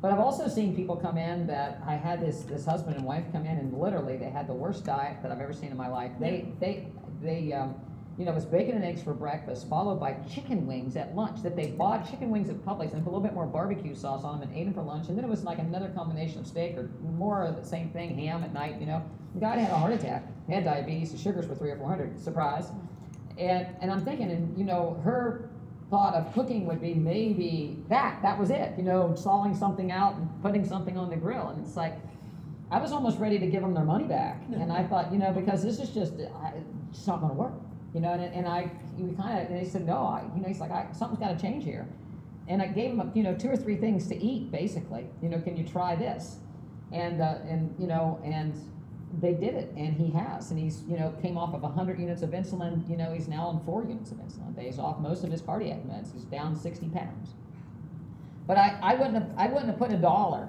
[0.00, 3.24] but I've also seen people come in that I had this this husband and wife
[3.32, 5.88] come in and literally they had the worst diet that I've ever seen in my
[5.88, 6.12] life.
[6.20, 6.88] They they
[7.22, 7.74] they um,
[8.18, 11.42] you know it was bacon and eggs for breakfast, followed by chicken wings at lunch.
[11.42, 14.24] That they bought chicken wings at Publix and put a little bit more barbecue sauce
[14.24, 15.08] on them and ate them for lunch.
[15.08, 18.16] And then it was like another combination of steak or more of the same thing,
[18.16, 18.78] ham at night.
[18.78, 19.02] You know,
[19.32, 22.20] the guy had a heart attack, had diabetes, his sugars were three or four hundred.
[22.20, 22.66] Surprise.
[23.38, 25.50] And and I'm thinking, and you know her
[25.90, 30.14] thought of cooking would be maybe that that was it you know sawing something out
[30.16, 31.48] and putting something on the grill.
[31.48, 31.94] And it's like
[32.70, 34.42] i was almost ready to give them their money back.
[34.52, 36.54] And i thought you know because this is just I,
[36.90, 37.52] it's not going to work
[37.94, 40.48] you know and, and i we kind of and they said no i you know
[40.48, 41.86] he's like I, something's got to change here.
[42.48, 45.40] And i gave him you know two or three things to eat basically you know
[45.40, 46.38] can you try this?
[46.92, 48.54] And uh, and you know and
[49.20, 52.22] they did it and he has and he's you know came off of 100 units
[52.22, 55.30] of insulin you know he's now on four units of insulin He's off most of
[55.30, 57.30] his cardiac meds he's down 60 pounds.
[58.46, 60.48] But i, I wouldn't have i wouldn't have put a dollar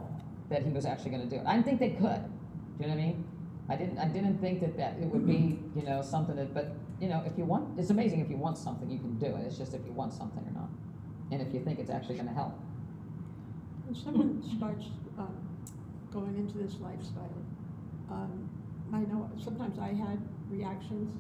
[0.49, 1.43] that he was actually going to do it.
[1.47, 3.23] I didn't think they could do you know what i mean?
[3.69, 6.75] I didn't i didn't think that that it would be you know something that but
[6.99, 9.45] you know if you want it's amazing if you want something you can do it
[9.45, 10.69] it's just if you want something or not
[11.32, 12.54] and if you think it's actually going to help.
[13.86, 14.86] When someone starts
[15.17, 15.36] um,
[16.12, 17.41] going into this lifestyle,
[18.10, 18.44] um,
[18.93, 20.19] I know sometimes I had
[20.50, 21.12] reactions.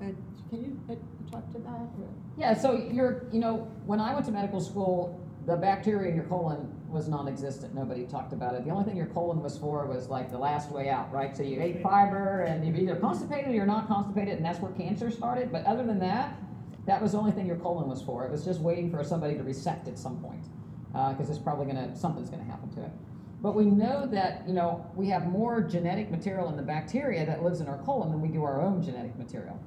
[0.00, 0.16] And
[0.50, 0.94] can you uh,
[1.30, 1.70] talk to that?
[1.70, 6.16] or- Yeah, so you're, you know, when I went to medical school, the bacteria in
[6.16, 7.74] your colon was non-existent.
[7.74, 8.64] Nobody talked about it.
[8.64, 11.36] The only thing your colon was for was like the last way out, right?
[11.36, 14.72] So you ate fiber and you're either constipated or you're not constipated, and that's where
[14.72, 15.50] cancer started.
[15.52, 16.36] But other than that,
[16.86, 18.24] that was the only thing your colon was for.
[18.26, 20.44] It was just waiting for somebody to resect at some point,
[20.92, 22.90] because it's probably gonna something's gonna happen to it.
[23.40, 27.42] But we know that you know we have more genetic material in the bacteria that
[27.42, 29.60] lives in our colon than we do our own genetic material.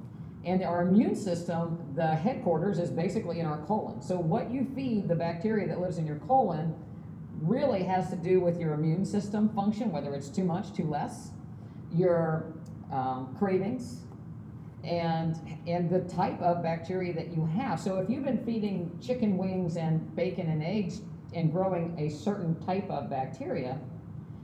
[0.44, 4.00] And our immune system, the headquarters is basically in our colon.
[4.00, 6.74] So what you feed the bacteria that lives in your colon
[7.42, 11.30] really has to do with your immune system function, whether it's too much, too less,
[11.92, 12.54] your
[12.90, 14.00] um, cravings,
[14.82, 17.78] and and the type of bacteria that you have.
[17.78, 21.02] So if you've been feeding chicken wings and bacon and eggs
[21.34, 23.78] and growing a certain type of bacteria,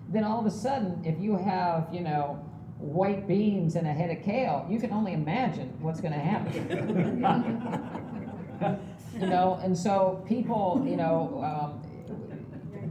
[0.08, 2.42] then all of a sudden, if you have, you know,
[2.78, 6.68] white beans and a head of kale, you can only imagine what's going to happen.
[9.20, 11.82] you know, and so people, you know, um,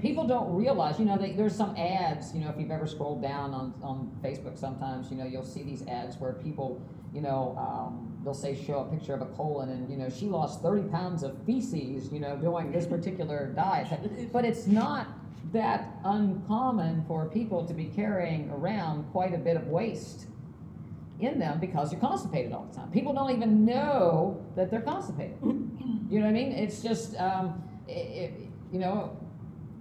[0.02, 3.22] people don't realize, you know, they, there's some ads, you know, if you've ever scrolled
[3.22, 6.82] down on, on Facebook sometimes, you know, you'll see these ads where people,
[7.14, 10.26] you know, um, they'll say, show a picture of a colon and, you know, she
[10.26, 14.32] lost 30 pounds of feces, you know, doing this particular diet.
[14.34, 15.08] But it's not
[15.54, 20.26] that uncommon for people to be carrying around quite a bit of waste
[21.20, 22.92] in them because you're constipated all the time.
[22.92, 25.38] People don't even know that they're constipated.
[26.08, 26.52] You know what I mean?
[26.52, 28.32] It's just, um, i i
[28.72, 29.18] you know,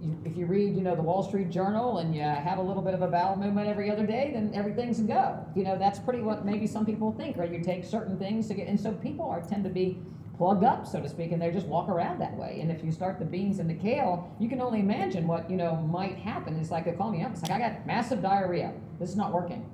[0.05, 2.81] you, if you read, you know, the Wall Street Journal and you have a little
[2.81, 5.45] bit of a bowel movement every other day, then everything's a go.
[5.55, 7.51] You know, that's pretty what maybe some people think, right?
[7.51, 9.99] You take certain things to get, and so people are tend to be
[10.37, 12.59] plugged up, so to speak, and they just walk around that way.
[12.61, 15.57] And if you start the beans and the kale, you can only imagine what you
[15.57, 16.59] know might happen.
[16.59, 17.31] It's like they call me up.
[17.31, 18.73] It's like I got massive diarrhea.
[18.99, 19.69] This is not working.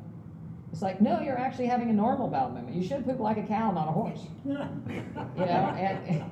[0.72, 2.76] It's like no, you're actually having a normal bowel movement.
[2.76, 4.22] You should poop like a cow, not a horse.
[5.38, 6.24] You know, and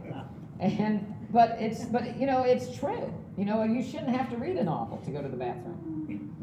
[0.59, 3.13] and but it's but you know it's true.
[3.39, 6.35] You know, you shouldn't have to read a novel to go to the bathroom.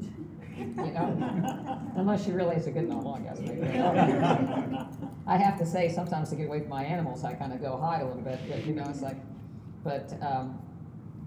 [0.56, 3.38] You know, unless you really it's a good novel, I guess.
[3.38, 3.60] Maybe.
[5.26, 7.76] I have to say, sometimes to get away from my animals, I kind of go
[7.76, 8.38] hide a little bit.
[8.48, 9.18] But, you know, it's like,
[9.84, 10.58] but um,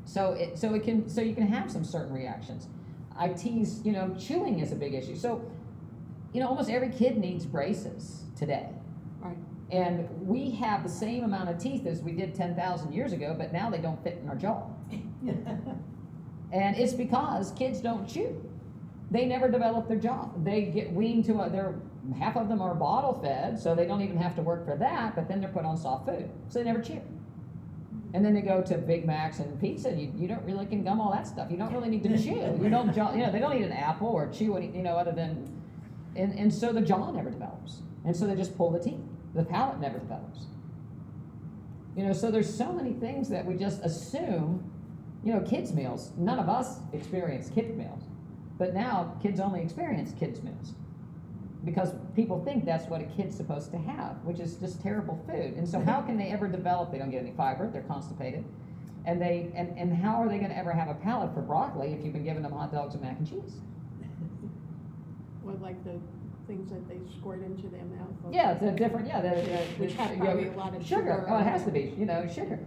[0.06, 2.68] so it so it can so you can have some certain reactions.
[3.16, 5.16] I tease, you know, chewing is a big issue.
[5.16, 5.44] So,
[6.34, 8.70] you know, almost every kid needs braces today.
[9.72, 13.54] And we have the same amount of teeth as we did 10,000 years ago, but
[13.54, 14.64] now they don't fit in our jaw.
[16.52, 18.44] And it's because kids don't chew.
[19.12, 20.30] They never develop their jaw.
[20.44, 21.76] They get weaned to a, they're,
[22.18, 25.16] half of them are bottle fed, so they don't even have to work for that,
[25.16, 26.30] but then they're put on soft food.
[26.48, 27.02] So they never chew.
[28.14, 31.00] And then they go to Big Macs and pizza, you, you don't really can gum
[31.00, 31.52] all that stuff.
[31.52, 32.58] You don't really need to chew.
[32.62, 34.96] You don't, jaw, you know, they don't eat an apple or chew any, you know,
[34.96, 35.48] other than,
[36.16, 37.82] and, and so the jaw never develops.
[38.06, 39.00] And so they just pull the teeth.
[39.34, 40.46] The palate never develops.
[41.96, 44.72] You know, so there's so many things that we just assume,
[45.24, 46.12] you know, kids' meals.
[46.18, 48.04] None of us experience kids' meals.
[48.58, 50.74] But now kids only experience kids' meals.
[51.66, 55.56] Because people think that's what a kid's supposed to have, which is just terrible food.
[55.56, 56.92] And so how can they ever develop?
[56.92, 58.46] They don't get any fiber, they're constipated.
[59.06, 62.04] And they and, and how are they gonna ever have a palate for broccoli if
[62.04, 63.60] you've been giving them hot dogs and mac and cheese?
[65.46, 66.00] Or like the
[66.50, 68.10] things that they squirt into their mouth.
[68.32, 69.58] Yeah, it's a different, yeah, the, the.
[69.78, 72.60] Which have probably a lot of sugar Oh, it has to be, you know, sugar.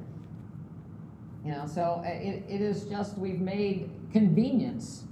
[1.45, 5.03] You know, so uh, it, it is just, we've made convenience.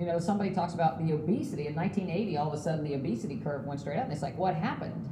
[0.00, 2.94] You know, somebody talks about the obesity, in nineteen eighty, all of a sudden the
[2.94, 5.08] obesity curve went straight up, and it's like, what happened?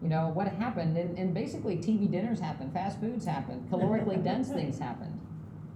[0.00, 0.96] You know, what happened?
[0.96, 5.20] And, and basically TV dinners happened, fast foods happened, calorically dense things happened.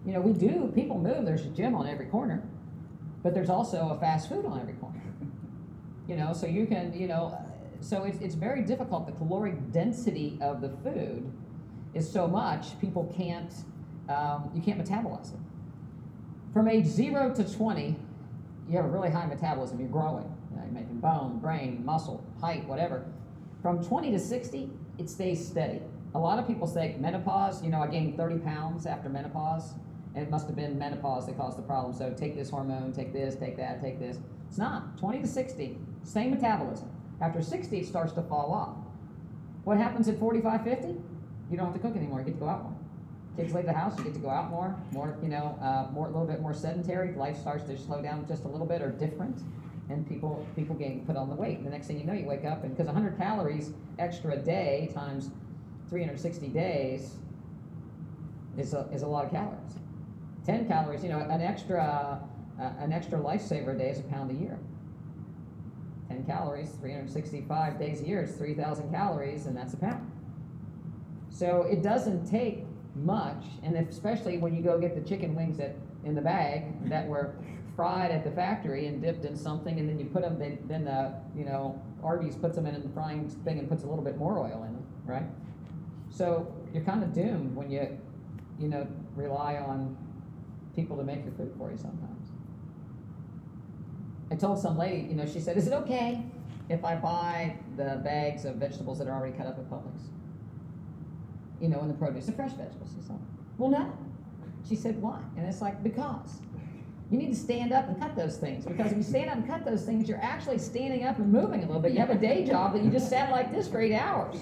[0.07, 2.43] You know, we do, people move, there's a gym on every corner,
[3.23, 5.01] but there's also a fast food on every corner.
[6.07, 7.39] You know, so you can, you know,
[7.81, 9.07] so it's, it's very difficult.
[9.07, 11.31] The caloric density of the food
[11.95, 13.53] is so much, people can't,
[14.09, 15.41] um, you can't metabolize it.
[16.53, 17.97] From age zero to 20,
[18.69, 20.25] you have a really high metabolism, you're growing.
[20.51, 23.05] You know, you're making bone, brain, muscle, height, whatever.
[23.63, 25.81] From 20 to 60, it stays steady.
[26.15, 29.75] A lot of people say menopause, you know, I gained 30 pounds after menopause,
[30.15, 31.93] and it must have been menopause that caused the problem.
[31.93, 34.19] So take this hormone, take this, take that, take this.
[34.49, 34.97] It's not.
[34.99, 36.89] 20 to 60, same metabolism.
[37.21, 38.77] After 60, it starts to fall off.
[39.65, 40.89] What happens at 45, 50?
[41.51, 42.77] You don't have to cook anymore, you get to go out more.
[43.37, 46.07] Kids leave the house, you get to go out more, more, you know, uh, more,
[46.07, 47.13] a little bit more sedentary.
[47.15, 49.41] Life starts to slow down just a little bit or different,
[49.91, 51.59] and people people gain put on the weight.
[51.59, 54.37] And the next thing you know, you wake up and because 100 calories extra a
[54.37, 55.31] day times
[55.91, 57.15] 360 days
[58.57, 59.79] is a, is a lot of calories.
[60.47, 62.21] 10 calories, you know, an extra
[62.61, 64.59] uh, an extra lifesaver a day is a pound a year.
[66.09, 70.11] 10 calories, 365 days a year is 3,000 calories, and that's a pound.
[71.31, 72.65] So it doesn't take
[72.95, 77.07] much, and especially when you go get the chicken wings that in the bag that
[77.07, 77.35] were
[77.75, 80.85] fried at the factory and dipped in something, and then you put them, then, then
[80.85, 84.17] the you know Arby's puts them in the frying thing and puts a little bit
[84.17, 85.27] more oil in them, right?
[86.11, 87.99] So you're kind of doomed when you
[88.59, 88.87] you know
[89.17, 89.97] rely on
[90.77, 92.14] people to make your food for you sometimes.
[94.31, 96.25] I told some lady, you know, she said, "Is it okay
[96.69, 100.01] if I buy the bags of vegetables that are already cut up at Publix?"
[101.61, 103.19] You know, in the produce, the fresh vegetables She said,
[103.59, 103.93] Well, no.
[104.69, 106.41] She said, "Why?" And it's like because.
[107.11, 109.47] You need to stand up and cut those things because if you stand up and
[109.47, 111.93] cut those things, you're actually standing up and moving a little bit.
[111.93, 114.37] You have a day job that you just sat like this for eight hours.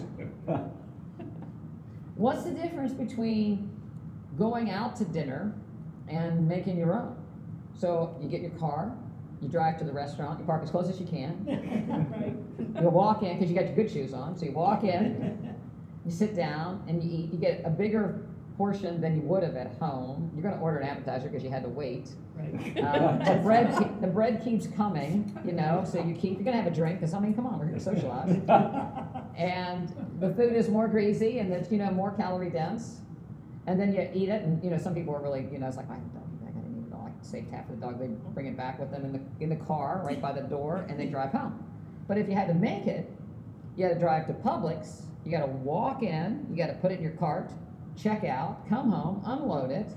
[2.14, 3.68] What's the difference between
[4.38, 5.54] going out to dinner
[6.08, 7.16] and making your own?
[7.76, 8.96] So you get your car,
[9.42, 12.38] you drive to the restaurant, you park as close as you can.
[12.80, 14.36] You walk in because you got your good shoes on.
[14.36, 15.54] So you walk in,
[16.06, 17.32] you sit down, and you eat.
[17.32, 18.26] You get a bigger
[18.56, 20.30] portion than you would have at home.
[20.34, 22.10] You're going to order an appetizer because you had to wait.
[22.38, 25.84] Um, the bread, ke- the bread keeps coming, you know.
[25.86, 26.34] So you keep.
[26.34, 28.30] You're going to have a drink because I mean, come on, we're here to socialize.
[29.36, 33.00] and the food is more greasy and it's you know more calorie dense.
[33.66, 35.76] And then you eat it, and you know some people are really you know it's
[35.76, 36.12] like I have
[37.22, 37.98] saved half of the dog.
[38.00, 40.86] They bring it back with them in the in the car right by the door,
[40.88, 41.64] and they drive home.
[42.08, 43.10] But if you had to make it,
[43.76, 45.02] you had to drive to Publix.
[45.24, 46.46] You got to walk in.
[46.50, 47.50] You got to put it in your cart,
[47.96, 49.88] check out, come home, unload it.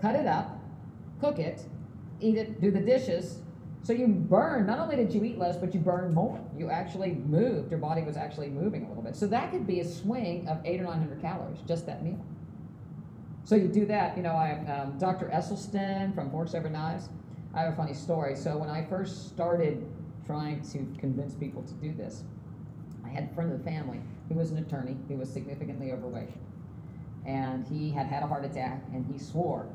[0.00, 0.60] cut it up,
[1.20, 1.62] cook it,
[2.20, 3.40] eat it, do the dishes.
[3.82, 6.40] So you burn, not only did you eat less, but you burned more.
[6.56, 9.16] You actually moved, your body was actually moving a little bit.
[9.16, 12.20] So that could be a swing of eight or 900 calories, just that meal.
[13.48, 15.30] So you do that, you know, I um, Dr.
[15.32, 17.08] Esselstyn from Forks Over Knives.
[17.54, 18.36] I have a funny story.
[18.36, 19.86] So when I first started
[20.26, 22.24] trying to convince people to do this,
[23.06, 26.28] I had a friend of the family who was an attorney who was significantly overweight.
[27.24, 29.66] And he had had a heart attack and he swore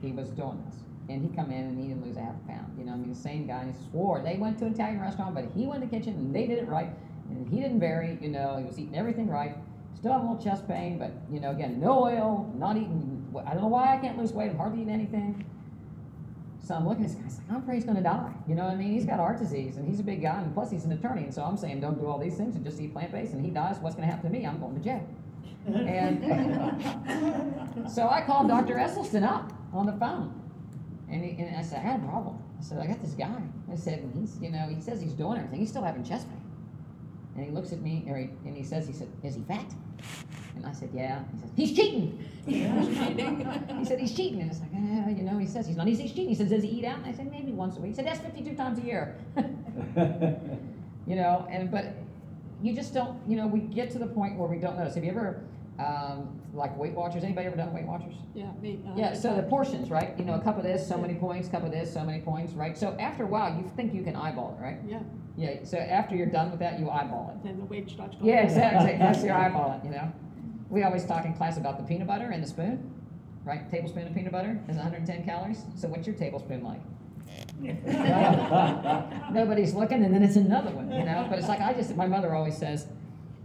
[0.00, 0.80] he was doing this.
[1.08, 2.74] And he come in and he didn't lose a half a pound.
[2.76, 4.20] You know, I mean, the same guy, and he swore.
[4.20, 6.58] They went to an Italian restaurant, but he went to the kitchen and they did
[6.58, 6.90] it right.
[7.30, 9.56] And he didn't vary, you know, he was eating everything right.
[9.94, 13.52] Still have a little chest pain, but, you know, again, no oil, not eating, I
[13.52, 15.44] don't know why I can't lose weight, I'm hardly eating anything.
[16.64, 18.32] So I'm looking at this guy, I'm like, I'm afraid he's gonna die.
[18.46, 18.92] You know what I mean?
[18.92, 21.24] He's got heart disease and he's a big guy, and plus he's an attorney.
[21.24, 23.32] And so I'm saying, don't do all these things and just eat plant based.
[23.32, 24.46] And he dies, what's gonna happen to me?
[24.46, 25.04] I'm going to jail.
[25.66, 26.22] And
[27.92, 28.76] so I called Dr.
[28.76, 30.40] Esselstyn up on the phone.
[31.08, 32.42] And, he, and I said, I had a problem.
[32.58, 33.42] I said, I got this guy.
[33.70, 35.60] I said, and he's, you know, he says he's doing everything.
[35.60, 36.41] He's still having chest pain.
[37.34, 39.64] And he looks at me, or he, and he says, he said, is he fat?
[40.54, 41.22] And I said, yeah.
[41.32, 42.28] He says, he's cheating.
[42.46, 44.42] he said, he's cheating.
[44.42, 46.28] And it's like, eh, you know, he says he's not, he's cheating.
[46.28, 46.98] He says, does he eat out?
[46.98, 47.90] And I said, maybe once a week.
[47.92, 49.16] He said, that's 52 times a year.
[51.06, 51.94] you know, and, but
[52.62, 54.94] you just don't, you know, we get to the point where we don't notice.
[54.94, 55.40] Have you ever,
[55.78, 58.14] um, like Weight Watchers, anybody ever done Weight Watchers?
[58.34, 58.78] Yeah, me.
[58.86, 60.14] uh, Yeah, so the portions, right?
[60.18, 62.52] You know, a cup of this, so many points, cup of this, so many points,
[62.52, 62.76] right?
[62.76, 64.76] So after a while, you think you can eyeball it, right?
[64.86, 65.00] Yeah,
[65.36, 67.46] Yeah, so after you're done with that, you eyeball it.
[67.46, 68.28] then the weight starts going.
[68.28, 68.96] Yeah, exactly.
[68.98, 70.12] That's your eyeball it, you know?
[70.68, 72.90] We always talk in class about the peanut butter and the spoon,
[73.44, 73.68] right?
[73.70, 75.64] Tablespoon of peanut butter is 110 calories.
[75.76, 76.80] So what's your tablespoon like?
[79.32, 81.26] Nobody's looking, and then it's another one, you know?
[81.28, 82.86] But it's like, I just, my mother always says,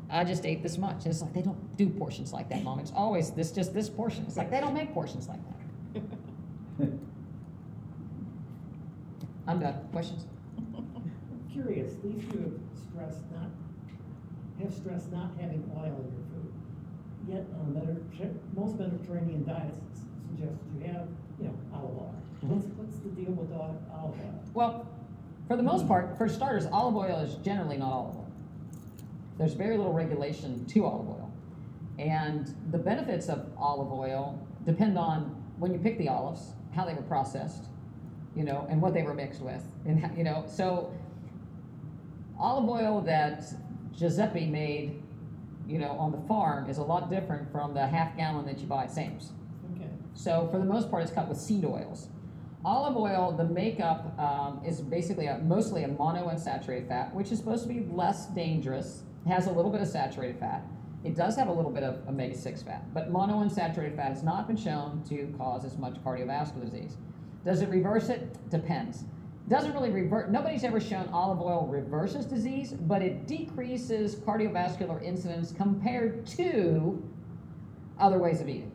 [0.10, 1.04] I just ate this much.
[1.04, 2.80] And it's like, they don't do portions like that, mom.
[2.80, 4.26] It's always this, just this portion.
[4.28, 5.40] It's like, they don't make portions like
[5.96, 6.90] that.
[9.48, 9.76] I'm done.
[9.92, 10.26] Questions?
[11.58, 13.50] Curious, these two have stressed not,
[14.62, 16.54] have stressed not having oil in your food.
[17.28, 21.08] Yet, on Mediter- most Mediterranean diets s- suggest that you have,
[21.40, 22.16] you know, olive oil.
[22.44, 22.50] Mm-hmm.
[22.54, 24.44] What's, what's the deal with olive olive oil?
[24.54, 24.88] Well,
[25.48, 28.32] for the most part, for starters, olive oil is generally not olive oil.
[29.40, 31.32] There's very little regulation to olive oil.
[31.98, 36.94] And the benefits of olive oil depend on when you pick the olives, how they
[36.94, 37.66] were processed,
[38.36, 39.64] you know, and what they were mixed with.
[39.86, 40.94] And, how- you know, so
[42.40, 43.44] olive oil that
[43.98, 45.02] Giuseppe made,
[45.68, 48.68] you know, on the farm is a lot different from the half gallon that you
[48.68, 49.32] buy at Sam's.
[49.76, 49.90] Okay.
[50.14, 52.10] So for the most part, it's cut with seed oils.
[52.66, 57.64] Olive oil, the makeup um, is basically a, mostly a monounsaturated fat, which is supposed
[57.64, 59.04] to be less dangerous.
[59.26, 60.64] It has a little bit of saturated fat.
[61.04, 64.58] It does have a little bit of omega-6 fat, but monounsaturated fat has not been
[64.58, 66.98] shown to cause as much cardiovascular disease.
[67.46, 68.50] Does it reverse it?
[68.50, 69.06] Depends.
[69.50, 70.30] Doesn't really revert.
[70.30, 77.02] Nobody's ever shown olive oil reverses disease, but it decreases cardiovascular incidence compared to
[77.98, 78.72] other ways of eating.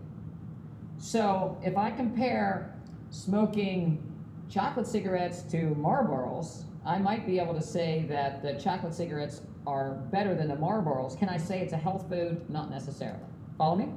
[0.99, 2.75] So if I compare
[3.11, 4.03] smoking
[4.49, 9.93] chocolate cigarettes to Marlboros, I might be able to say that the chocolate cigarettes are
[10.11, 11.19] better than the Marlboros.
[11.19, 12.49] Can I say it's a health food?
[12.49, 13.21] Not necessarily.
[13.59, 13.89] Follow me?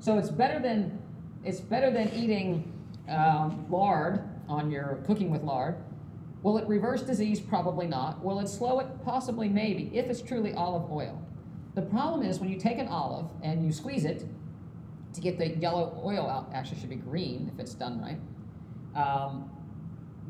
[0.00, 0.98] So it's better than
[1.44, 2.72] it's better than eating
[3.08, 5.76] um, lard on your cooking with lard.
[6.44, 7.40] Will it reverse disease?
[7.40, 8.22] Probably not.
[8.22, 8.86] Will it slow it?
[9.02, 11.20] Possibly, maybe, if it's truly olive oil.
[11.74, 14.26] The problem is when you take an olive and you squeeze it,
[15.14, 18.18] to get the yellow oil out, actually should be green if it's done right.
[18.94, 19.50] Um,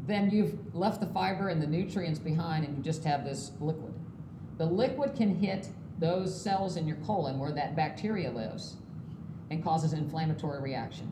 [0.06, 3.92] then you've left the fiber and the nutrients behind, and you just have this liquid.
[4.58, 8.76] The liquid can hit those cells in your colon where that bacteria lives
[9.50, 11.10] and causes an inflammatory reaction.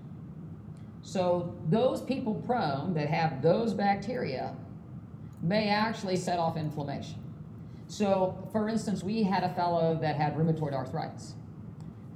[1.01, 4.55] So, those people prone that have those bacteria
[5.43, 7.23] may actually set off inflammation.
[7.89, 11.35] So, for instance, we had a fellow that had rheumatoid arthritis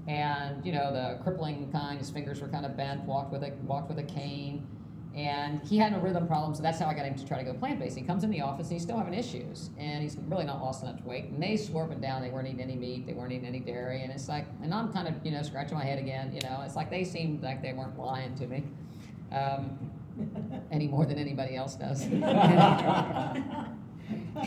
[0.06, 1.98] and you know the crippling kind.
[1.98, 3.02] His fingers were kind of bent.
[3.02, 4.66] Walked with a walked with a cane,
[5.14, 7.44] and he had no rhythm problem, So that's how I got him to try to
[7.44, 7.96] go plant based.
[7.96, 10.84] He comes in the office and he's still having issues, and he's really not lost
[10.84, 11.24] much weight.
[11.26, 14.02] And they swore and down they weren't eating any meat, they weren't eating any dairy,
[14.02, 16.32] and it's like, and I'm kind of you know scratching my head again.
[16.32, 18.64] You know, it's like they seemed like they weren't lying to me.
[19.32, 19.90] Um,
[20.70, 22.06] any more than anybody else does.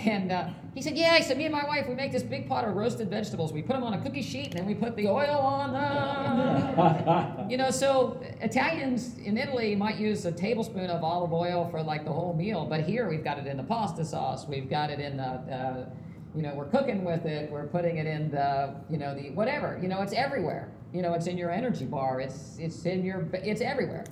[0.05, 2.47] And uh, he said, Yeah, he said, me and my wife, we make this big
[2.47, 3.51] pot of roasted vegetables.
[3.51, 7.49] We put them on a cookie sheet and then we put the oil on them.
[7.49, 12.05] you know, so Italians in Italy might use a tablespoon of olive oil for like
[12.05, 14.47] the whole meal, but here we've got it in the pasta sauce.
[14.47, 15.89] We've got it in the, uh,
[16.35, 17.51] you know, we're cooking with it.
[17.51, 19.79] We're putting it in the, you know, the whatever.
[19.81, 20.71] You know, it's everywhere.
[20.93, 22.19] You know, it's in your energy bar.
[22.19, 24.05] It's it's in your, it's everywhere.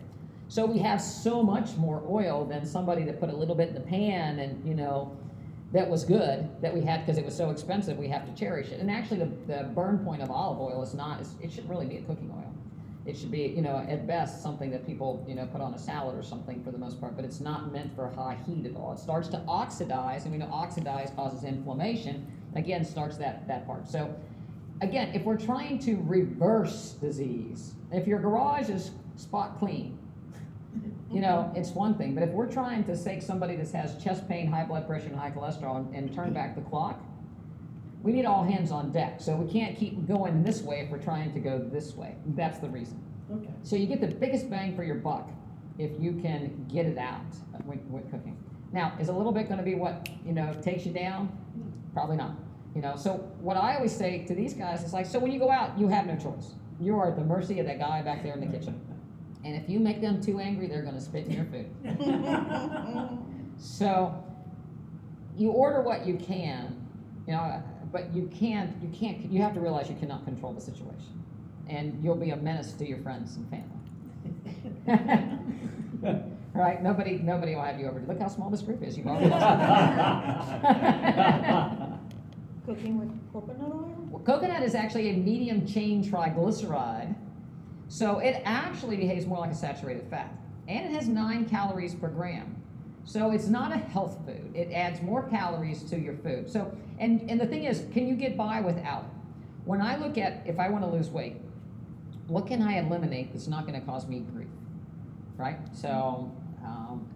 [0.50, 3.74] So we have so much more oil than somebody that put a little bit in
[3.74, 5.18] the pan and, you know,
[5.74, 8.70] that was good that we had because it was so expensive, we have to cherish
[8.70, 8.80] it.
[8.80, 11.98] And actually, the, the burn point of olive oil is not, it shouldn't really be
[11.98, 12.54] a cooking oil.
[13.06, 15.78] It should be, you know, at best, something that people, you know, put on a
[15.78, 18.76] salad or something for the most part, but it's not meant for high heat at
[18.76, 18.94] all.
[18.94, 22.28] It starts to oxidize, and we know oxidize causes inflammation.
[22.56, 23.88] Again, starts that, that part.
[23.88, 24.14] So,
[24.82, 29.98] again, if we're trying to reverse disease, if your garage is spot clean,
[31.12, 34.28] you know, it's one thing, but if we're trying to take somebody that has chest
[34.28, 37.02] pain, high blood pressure, and high cholesterol and, and turn back the clock,
[38.04, 39.20] we need all hands on deck.
[39.20, 42.16] So we can't keep going this way if we're trying to go this way.
[42.28, 43.02] That's the reason.
[43.34, 43.50] Okay.
[43.64, 45.30] So you get the biggest bang for your buck
[45.78, 47.26] if you can get it out
[47.66, 48.38] with, with cooking.
[48.72, 51.36] Now, is a little bit going to be what you know takes you down?
[51.94, 52.36] Probably not.
[52.76, 55.40] You know, so what I always say to these guys is like, so when you
[55.40, 56.54] go out, you have no choice.
[56.80, 58.80] You are at the mercy of that guy back there in the kitchen.
[59.44, 61.70] And if you make them too angry, they're going to spit in your food.
[63.60, 64.24] So
[65.36, 66.88] you order what you can,
[67.28, 67.62] you know,
[67.92, 71.24] but you can't, you can't, you have to realize you cannot control the situation.
[71.68, 73.74] And you'll be a menace to your friends and family.
[76.58, 76.82] Right?
[76.82, 78.02] Nobody, nobody will have you over.
[78.08, 78.98] Look how small this group is.
[78.98, 80.50] You've already lost.
[82.66, 83.96] Cooking with coconut oil?
[84.10, 87.14] Well, coconut is actually a medium chain triglyceride,
[87.88, 90.34] so it actually behaves more like a saturated fat,
[90.68, 92.56] and it has nine calories per gram.
[93.06, 94.52] So it's not a health food.
[94.54, 96.50] It adds more calories to your food.
[96.50, 99.10] So, and and the thing is, can you get by without it?
[99.66, 101.38] When I look at if I want to lose weight,
[102.28, 104.48] what can I eliminate that's not going to cause me grief?
[105.38, 105.60] Right.
[105.74, 106.32] So.
[106.66, 107.08] Um,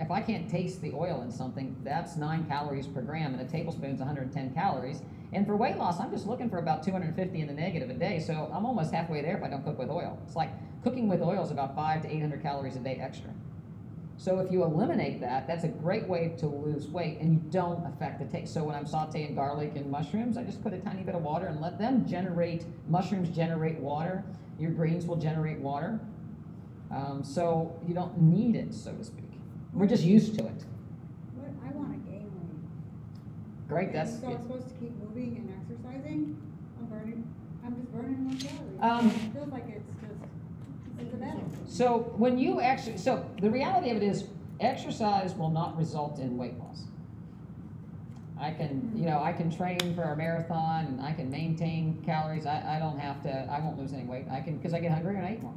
[0.00, 3.50] if I can't taste the oil in something, that's nine calories per gram, and a
[3.50, 5.02] tablespoon's 110 calories.
[5.32, 8.18] And for weight loss, I'm just looking for about 250 in the negative a day,
[8.18, 10.18] so I'm almost halfway there if I don't cook with oil.
[10.26, 10.50] It's like
[10.82, 13.30] cooking with oil is about five to 800 calories a day extra.
[14.16, 17.86] So if you eliminate that, that's a great way to lose weight, and you don't
[17.86, 18.52] affect the taste.
[18.52, 21.46] So when I'm sautéing garlic and mushrooms, I just put a tiny bit of water
[21.46, 22.64] and let them generate.
[22.88, 24.24] Mushrooms generate water.
[24.58, 26.00] Your greens will generate water.
[26.90, 29.30] Um, so you don't need it, so to speak.
[29.72, 30.64] We're just used to it.
[31.36, 33.68] What, I wanna gain weight.
[33.68, 34.18] Great, that's.
[34.18, 36.36] So I'm supposed to keep moving and exercising?
[36.80, 38.17] I'm burning, I'm just burning more calories.
[38.80, 40.14] Um, It feels like it's just,
[41.00, 41.44] it's a battle.
[41.66, 44.24] So when you actually, so the reality of it is,
[44.60, 46.84] exercise will not result in weight loss.
[48.40, 52.46] I can, you know, I can train for a marathon and I can maintain calories.
[52.46, 54.26] I, I don't have to, I won't lose any weight.
[54.30, 55.54] I can, because I get hungry and I eat more.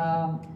[0.00, 0.46] Um,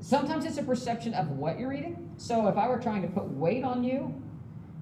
[0.00, 2.10] sometimes it's a perception of what you're eating.
[2.18, 4.14] So if I were trying to put weight on you,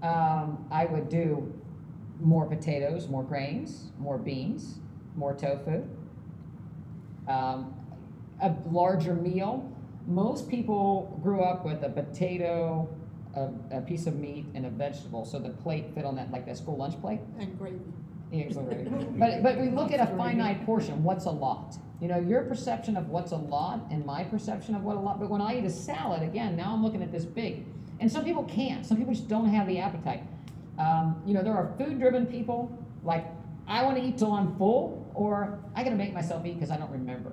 [0.02, 1.52] um, I would do
[2.20, 4.78] more potatoes, more grains, more beans,
[5.16, 5.82] more tofu,
[7.28, 7.74] um,
[8.42, 9.70] a larger meal.
[10.06, 12.88] Most people grew up with a potato,
[13.34, 13.48] a,
[13.78, 16.56] a piece of meat, and a vegetable, so the plate fit on that like that
[16.56, 17.20] school lunch plate.
[17.38, 17.78] And gravy.
[18.32, 18.84] Yeah, already-
[19.18, 21.76] But, but we look at a finite portion, what's a lot?
[22.00, 25.20] You know, your perception of what's a lot and my perception of what a lot,
[25.20, 27.66] but when I eat a salad, again, now I'm looking at this big.
[27.98, 30.22] And some people can't, some people just don't have the appetite.
[30.80, 32.72] Um, you know, there are food-driven people,
[33.04, 33.26] like,
[33.68, 36.90] I wanna eat till I'm full, or I gotta make myself eat because I don't
[36.90, 37.32] remember.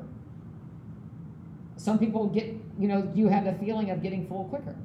[1.78, 2.46] Some people get,
[2.78, 4.76] you know, you have the feeling of getting full quicker.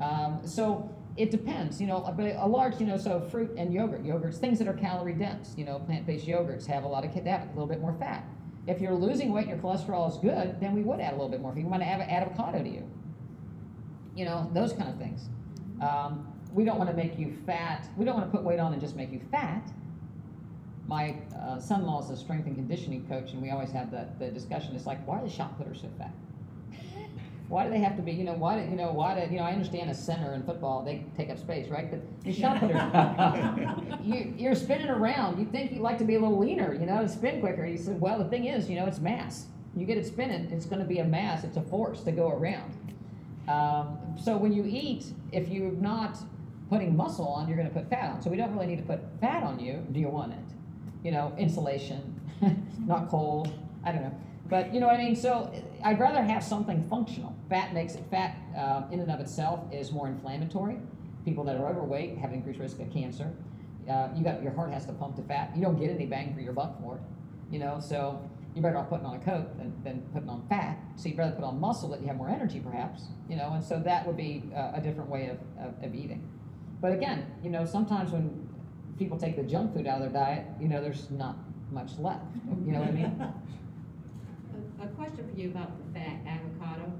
[0.00, 4.04] Um, so it depends, you know, but a large, you know, so fruit and yogurt,
[4.04, 7.30] yogurts, things that are calorie dense, you know, plant-based yogurts have a lot of, they
[7.30, 8.24] have a little bit more fat.
[8.66, 11.30] If you're losing weight and your cholesterol is good, then we would add a little
[11.30, 11.52] bit more.
[11.52, 12.86] If you want to add avocado to you,
[14.14, 15.28] you know, those kind of things.
[15.80, 17.86] Um, we don't want to make you fat.
[17.96, 19.70] We don't want to put weight on and just make you fat.
[20.86, 24.28] My uh, son-in-law is a strength and conditioning coach, and we always have that the
[24.28, 24.74] discussion.
[24.74, 26.12] It's like, why are the shot putters so fat?
[27.48, 28.12] Why do they have to be?
[28.12, 28.60] You know, why?
[28.62, 29.18] Do, you know, why?
[29.18, 31.90] Do, you know, I understand a center in football they take up space, right?
[31.90, 35.40] But these shot putters, you, you're spinning around.
[35.40, 37.64] You think you'd like to be a little leaner, you know, to spin quicker.
[37.64, 39.46] He said, well, the thing is, you know, it's mass.
[39.76, 41.42] You get it spinning, it's going to be a mass.
[41.42, 42.72] It's a force to go around.
[43.48, 46.18] Um, so when you eat, if you're not
[46.70, 48.22] putting muscle on, you're going to put fat on.
[48.22, 49.84] So we don't really need to put fat on you.
[49.90, 50.38] Do you want it?
[51.02, 52.20] You know, insulation,
[52.86, 53.52] not cold.
[53.84, 54.14] I don't know.
[54.48, 55.16] But you know what I mean?
[55.16, 55.52] So
[55.84, 57.36] I'd rather have something functional.
[57.48, 60.78] Fat makes it, fat uh, in and of itself is more inflammatory.
[61.24, 63.30] People that are overweight have increased risk of cancer.
[63.88, 65.50] Uh, you got your heart has to pump the fat.
[65.56, 67.02] You don't get any bang for your buck for it.
[67.50, 68.20] You know, so
[68.54, 70.78] you're better off putting on a coat than, than putting on fat.
[70.96, 73.04] So you'd rather put on muscle that you have more energy, perhaps.
[73.28, 76.28] You know, and so that would be uh, a different way of, of, of eating.
[76.80, 78.48] But again, you know, sometimes when
[78.98, 81.36] people take the junk food out of their diet, you know, there's not
[81.70, 82.24] much left.
[82.64, 83.22] You know what I mean?
[84.82, 86.90] a question for you about the fat avocado.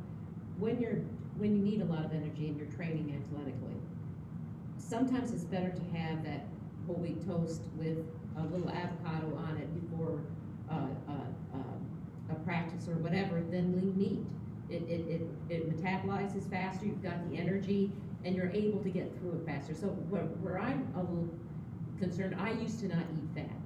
[0.59, 1.01] When you're,
[1.39, 3.77] when you need a lot of energy and you're training athletically,
[4.79, 6.47] sometimes it's better to have that
[6.87, 7.99] whole wheat toast with
[8.37, 10.21] a little avocado on it before,
[10.71, 14.19] uh, uh, uh, a practice or whatever than lean meat.
[14.69, 17.91] It, it, it, it metabolizes faster, you've got the energy,
[18.25, 19.75] and you're able to get through it faster.
[19.75, 21.29] So where, where I'm a little
[21.99, 23.57] concerned, I used to not eat fat.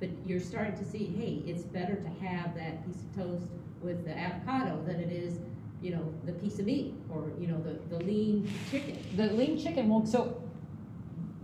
[0.00, 3.46] But you're starting to see, hey, it's better to have that piece of toast
[3.80, 5.38] with the avocado than it is,
[5.80, 8.98] you know, the piece of meat, or, you know, the, the lean chicken.
[9.16, 10.42] The lean chicken won't, so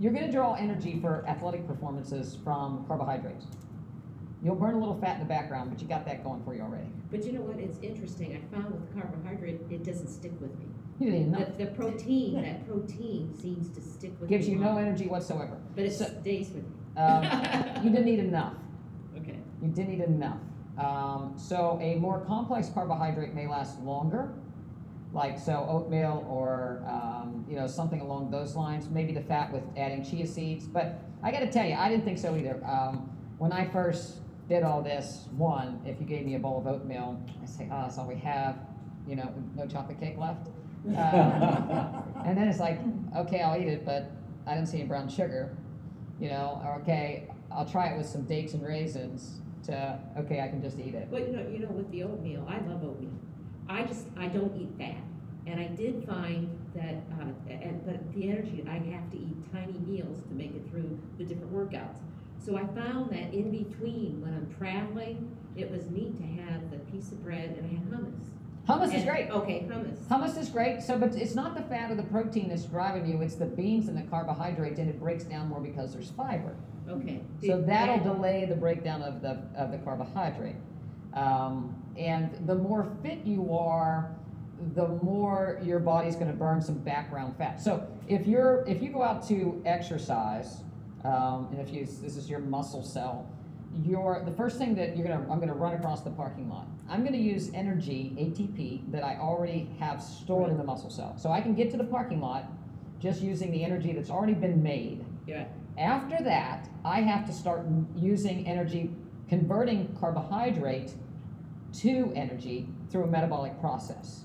[0.01, 3.47] you're gonna draw energy for athletic performances from carbohydrates.
[4.43, 6.63] You'll burn a little fat in the background, but you got that going for you
[6.63, 6.89] already.
[7.11, 10.67] But you know what, it's interesting, I found with carbohydrate, it doesn't stick with me.
[11.01, 11.39] You didn't know.
[11.57, 14.29] The, the protein, that protein seems to stick with.
[14.29, 15.57] Gives you no longer, energy whatsoever.
[15.75, 17.03] But it So- stays with you.
[17.03, 17.23] Um,
[17.83, 18.53] you didn't eat enough.
[19.17, 19.39] Okay.
[19.63, 20.37] You didn't eat enough.
[20.77, 24.35] Um, so a more complex carbohydrate may last longer,
[25.15, 28.91] like so oatmeal or um, you know something along those lines.
[28.91, 30.67] Maybe the fat with adding chia seeds.
[30.67, 32.63] But I got to tell you, I didn't think so either.
[32.67, 34.19] Um, when I first
[34.51, 37.83] did all this, one, if you gave me a bowl of oatmeal, I say, oh,
[37.83, 38.59] that's all we have.
[39.07, 40.49] You know, no chocolate cake left.
[40.89, 42.81] Uh, and then it's like,
[43.17, 44.11] okay, I'll eat it, but
[44.47, 45.57] I didn't see any brown sugar.
[46.19, 49.41] You know, or okay, I'll try it with some dates and raisins.
[49.65, 51.09] To okay, I can just eat it.
[51.11, 53.13] But you know, you know, with the oatmeal, I love oatmeal.
[53.71, 55.03] I just, I don't eat fat.
[55.47, 59.79] And I did find that, uh, and, but the energy, I have to eat tiny
[59.79, 61.99] meals to make it through the different workouts.
[62.45, 66.79] So I found that in between, when I'm traveling, it was neat to have the
[66.91, 68.27] piece of bread and I had hummus.
[68.71, 69.31] Hummus is And- great.
[69.31, 69.97] Okay, hummus.
[70.09, 70.83] Hummus is great.
[70.83, 73.21] So, but it's not the fat or the protein that's driving you.
[73.23, 76.55] It's the beans and the carbohydrates, and it breaks down more because there's fiber.
[76.89, 77.23] Okay.
[77.45, 80.57] So that'll that- delay the breakdown of the of the carbohydrate.
[81.15, 84.15] Um, and the more fit you are,
[84.75, 87.61] the more your body's going to burn some background fat.
[87.61, 90.63] So if you're if you go out to exercise,
[91.05, 93.27] um, and if you this is your muscle cell,
[93.85, 96.67] your the first thing that you're gonna I'm gonna run across the parking lot.
[96.89, 101.31] I'm gonna use energy ATP that I already have stored in the muscle cell, so
[101.31, 102.47] I can get to the parking lot
[102.99, 105.05] just using the energy that's already been made.
[105.27, 105.47] Yeah.
[105.79, 107.65] After that, I have to start
[107.97, 108.91] using energy,
[109.29, 110.93] converting carbohydrate
[111.79, 114.25] to energy through a metabolic process.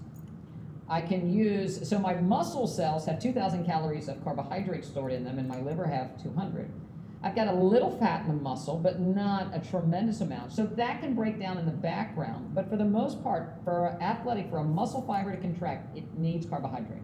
[0.90, 5.40] I can use, so my muscle cells have 2,000 calories of carbohydrate stored in them,
[5.40, 6.70] and my liver have 200.
[7.26, 10.52] I've got a little fat in the muscle, but not a tremendous amount.
[10.52, 12.54] So that can break down in the background.
[12.54, 16.46] But for the most part, for athletic, for a muscle fiber to contract, it needs
[16.46, 17.02] carbohydrate.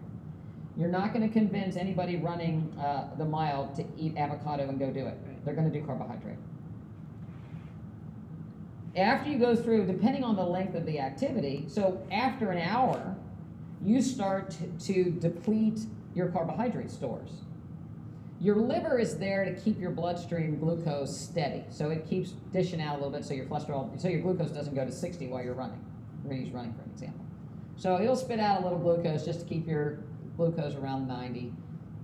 [0.76, 4.92] You're not going to convince anybody running uh, the mile to eat avocado and go
[4.92, 5.44] do it.
[5.44, 6.38] They're going to do carbohydrate.
[8.94, 13.16] After you go through, depending on the length of the activity, so after an hour,
[13.84, 15.80] you start to, to deplete
[16.14, 17.42] your carbohydrate stores.
[18.42, 22.94] Your liver is there to keep your bloodstream glucose steady, so it keeps dishing out
[22.94, 25.54] a little bit, so your cholesterol, so your glucose doesn't go to 60 while you're
[25.54, 25.78] running.
[26.24, 27.24] We're running for an example.
[27.76, 30.00] So it'll spit out a little glucose just to keep your
[30.36, 31.52] glucose around 90.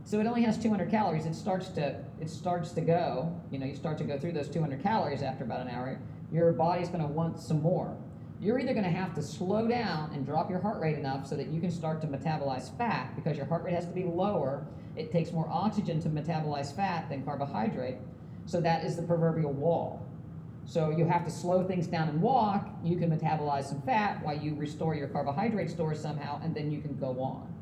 [0.05, 1.26] So it only has 200 calories.
[1.26, 3.36] It starts to it starts to go.
[3.51, 5.99] You know, you start to go through those 200 calories after about an hour.
[6.32, 7.97] Your body's going to want some more.
[8.41, 11.36] You're either going to have to slow down and drop your heart rate enough so
[11.36, 14.64] that you can start to metabolize fat because your heart rate has to be lower.
[14.99, 17.99] It takes more oxygen to metabolize fat than carbohydrate.
[18.47, 20.05] So that is the proverbial wall.
[20.65, 22.69] So you have to slow things down and walk.
[22.85, 26.81] You can metabolize some fat while you restore your carbohydrate stores somehow, and then you
[26.81, 27.55] can go on.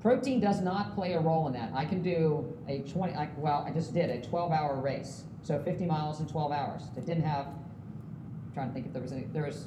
[0.00, 1.70] Protein does not play a role in that.
[1.74, 5.24] I can do a 20, I, well, I just did a 12 hour race.
[5.42, 6.82] So 50 miles in 12 hours.
[6.96, 9.66] It didn't have, I'm trying to think if there was any, there was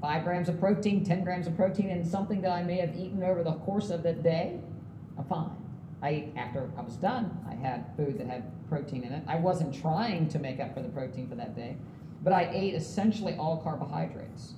[0.00, 3.22] five grams of protein, 10 grams of protein, and something that I may have eaten
[3.22, 4.60] over the course of the day.
[5.18, 5.63] I'm fine.
[6.04, 7.30] I ate after I was done.
[7.50, 9.22] I had food that had protein in it.
[9.26, 11.78] I wasn't trying to make up for the protein for that day,
[12.22, 14.52] but I ate essentially all carbohydrates.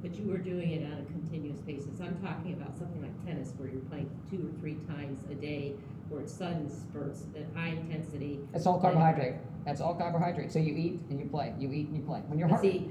[0.00, 2.00] But you were doing it on a continuous basis.
[2.00, 5.74] I'm talking about something like tennis where you're playing two or three times a day
[6.08, 8.40] where it's sudden spurts at high intensity.
[8.54, 9.34] It's all carbohydrate.
[9.66, 10.50] That's all carbohydrate.
[10.50, 11.52] So you eat and you play.
[11.58, 12.20] You eat and you play.
[12.28, 12.90] When your But heart see,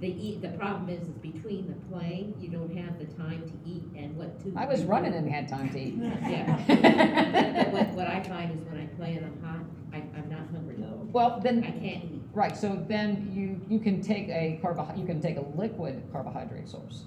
[0.00, 3.70] the eat, the problem is, is between the playing, you don't have the time to
[3.70, 4.52] eat and what to.
[4.56, 5.94] I was running and had time to eat.
[6.28, 7.66] Yeah.
[7.72, 10.76] What, what I find is when I play and I'm hot, I, I'm not hungry.
[11.12, 12.22] well, I then can't eat.
[12.32, 12.56] right.
[12.56, 17.04] So then you you can take a carbo you can take a liquid carbohydrate source,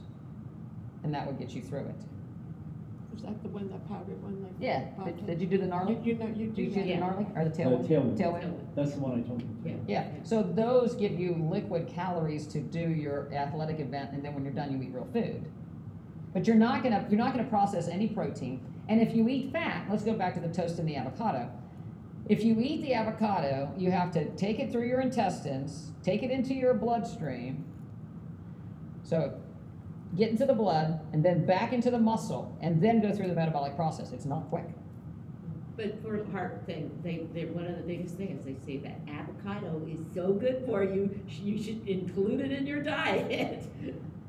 [1.04, 1.96] and that would get you through it.
[3.20, 4.54] Is that the one, that powdered one, like?
[4.62, 5.26] Yeah, did, did?
[5.28, 5.96] did you do the gnarly?
[5.96, 7.00] You, you know, you Did do you do the Yeah.
[7.00, 7.88] gnarly, or the The tailwind?
[7.88, 8.18] tailwind.
[8.18, 8.76] Tailwind?
[8.76, 9.50] That's the one I told you.
[9.66, 9.76] Yeah.
[9.88, 14.46] Yeah, so those give you liquid calories to do your athletic event, and then when
[14.46, 15.46] you're done, you eat real food.
[16.34, 19.86] But you're not gonna, you're not gonna process any protein, and if you eat fat,
[19.90, 21.52] let's go back to the toast and the avocado.
[22.30, 26.32] If you eat the avocado, you have to take it through your intestines, take it
[26.32, 27.66] into your bloodstream.
[29.04, 29.42] So,
[30.16, 33.36] get into the blood, and then back into the muscle, and then go through the
[33.36, 34.12] metabolic process.
[34.12, 34.66] It's not quick.
[35.78, 38.99] But for the heart thing, they, they're one of the biggest things, they say that
[39.07, 43.66] avocado is so good for you, you should include it in your diet.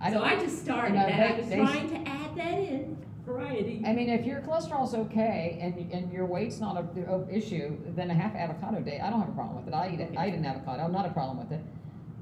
[0.00, 2.54] I So I just started you know, that, I was they- trying to add that
[2.54, 3.82] in, variety.
[3.84, 8.10] I mean, if your cholesterol's okay and, and your weight's not a, a issue, then
[8.10, 9.74] a half avocado day, I don't have a problem with it.
[9.76, 11.64] I eat it, I eat an avocado, I'm not a problem with it.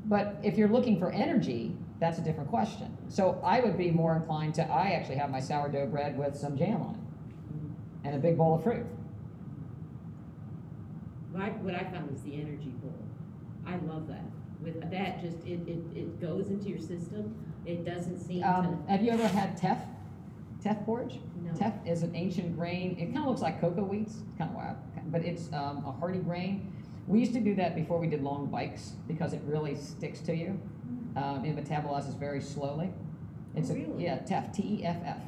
[0.06, 2.96] But if you're looking for energy, that's a different question.
[3.08, 6.56] So I would be more inclined to, I actually have my sourdough bread with some
[6.56, 8.86] jam on it and a big bowl of fruit.
[11.32, 12.94] What I, what I found was the energy bowl.
[13.66, 14.24] I love that.
[14.62, 17.34] With that, just, it, it, it goes into your system,
[17.66, 19.78] it doesn't seem to, Um, have you ever had teff?
[20.62, 21.20] Teff porridge?
[21.44, 21.52] no.
[21.52, 22.96] Teff is an ancient grain.
[22.98, 24.76] It kind of looks like cocoa wheats, kind of wild,
[25.06, 26.72] but it's um, a hardy grain.
[27.06, 30.34] We used to do that before we did long bikes because it really sticks to
[30.34, 30.60] you.
[31.18, 32.90] Um, it metabolizes very slowly.
[33.56, 34.04] It's Oh, a, really?
[34.04, 35.18] yeah, teff, T E F F.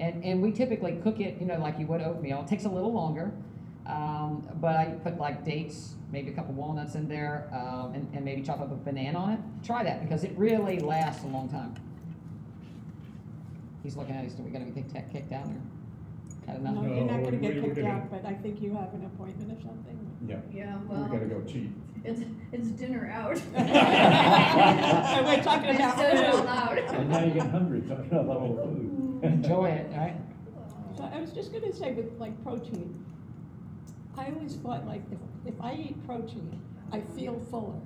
[0.00, 2.40] And, and we typically cook it, you know, like you would oatmeal.
[2.40, 3.30] It takes a little longer,
[3.86, 8.24] um, but I put like dates, maybe a couple walnuts in there, um, and, and
[8.24, 9.40] maybe chop up a banana on it.
[9.62, 11.74] Try that because it really lasts a long time.
[13.82, 15.60] He's looking at us, are we gonna get kicked kicked out or?
[16.46, 16.74] Had enough?
[16.74, 18.92] No, No, you're not gonna get we were kicked out, but I think you have
[18.94, 19.98] an appointment or something.
[20.26, 21.70] Yeah, Yeah, we well, gotta go cheat.
[22.04, 22.20] it's,
[22.52, 23.40] it's dinner out.
[23.54, 26.44] And we're talking about said it out food.
[26.44, 26.78] loud.
[26.78, 29.24] And now you get hungry talking about the whole food.
[29.24, 30.16] Enjoy it, right?
[30.96, 33.04] So I was just gonna say with like protein,
[34.16, 36.60] I always thought like if, if I eat protein,
[36.92, 37.80] I feel fuller.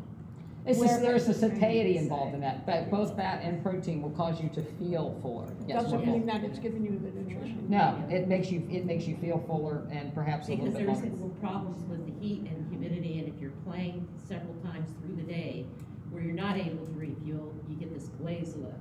[0.69, 4.41] It's just, there's a satiety involved in that, but both fat and protein will cause
[4.43, 5.49] you to feel fuller.
[5.66, 6.27] Yes, Doesn't mean full.
[6.27, 7.64] that it's giving you the nutrition.
[7.69, 10.87] No, it makes you, it makes you feel fuller and perhaps a little Because bit
[10.87, 11.11] there's longer.
[11.14, 15.23] little problems with the heat and humidity, and if you're playing several times through the
[15.23, 15.64] day,
[16.11, 18.75] where you're not able to refuel, you get this glazed look,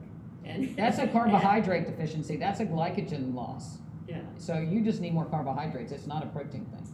[0.43, 0.75] and.
[0.77, 3.77] That's a carbohydrate deficiency, that's a glycogen loss.
[4.09, 6.87] Yeah, So you just need more carbohydrates, it's not a protein thing.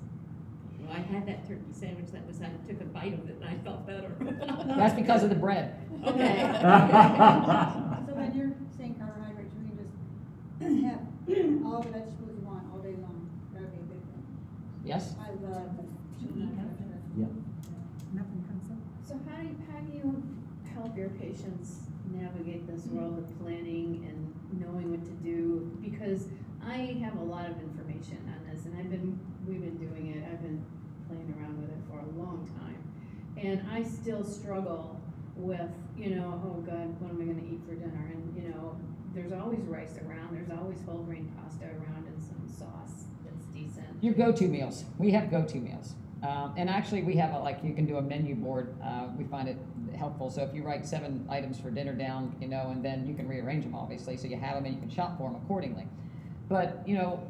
[0.94, 3.46] Well, I had that turkey sandwich, that was, I took a bite of it and
[3.46, 4.12] I felt better.
[4.78, 5.76] That's because of the bread.
[6.06, 6.50] Okay.
[8.06, 12.80] So when you're saying carbohydrates, you can just have all the vegetables you want all
[12.80, 13.30] day long.
[13.54, 14.24] That would be a good thing.
[14.84, 15.16] Yes?
[15.18, 16.54] I love vegetables.
[19.08, 20.24] So how do you, how do you
[20.76, 25.72] help your patients navigate this world of planning and knowing what to do?
[25.82, 26.28] Because
[26.66, 30.24] I have a lot of information on this and I've been, we've been doing it,
[30.30, 30.64] I've been
[31.14, 32.82] playing around with it for a long time.
[33.38, 35.00] And I still struggle
[35.36, 38.12] with, you know, oh God, what am I gonna eat for dinner?
[38.14, 38.78] And, you know,
[39.14, 43.86] there's always rice around, there's always whole grain pasta around and some sauce that's decent.
[44.02, 44.86] Your go-to meals.
[44.98, 45.94] We have go-to meals.
[46.24, 48.74] Um, and actually, we have a, like, you can do a menu board.
[48.82, 49.58] Uh, we find it
[49.98, 50.30] helpful.
[50.30, 53.28] So if you write seven items for dinner down, you know, and then you can
[53.28, 55.86] rearrange them, obviously, so you have them and you can shop for them accordingly.
[56.48, 57.28] But, you know,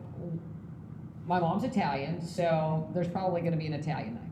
[1.26, 4.24] my mom's Italian, so there's probably gonna be an Italian night.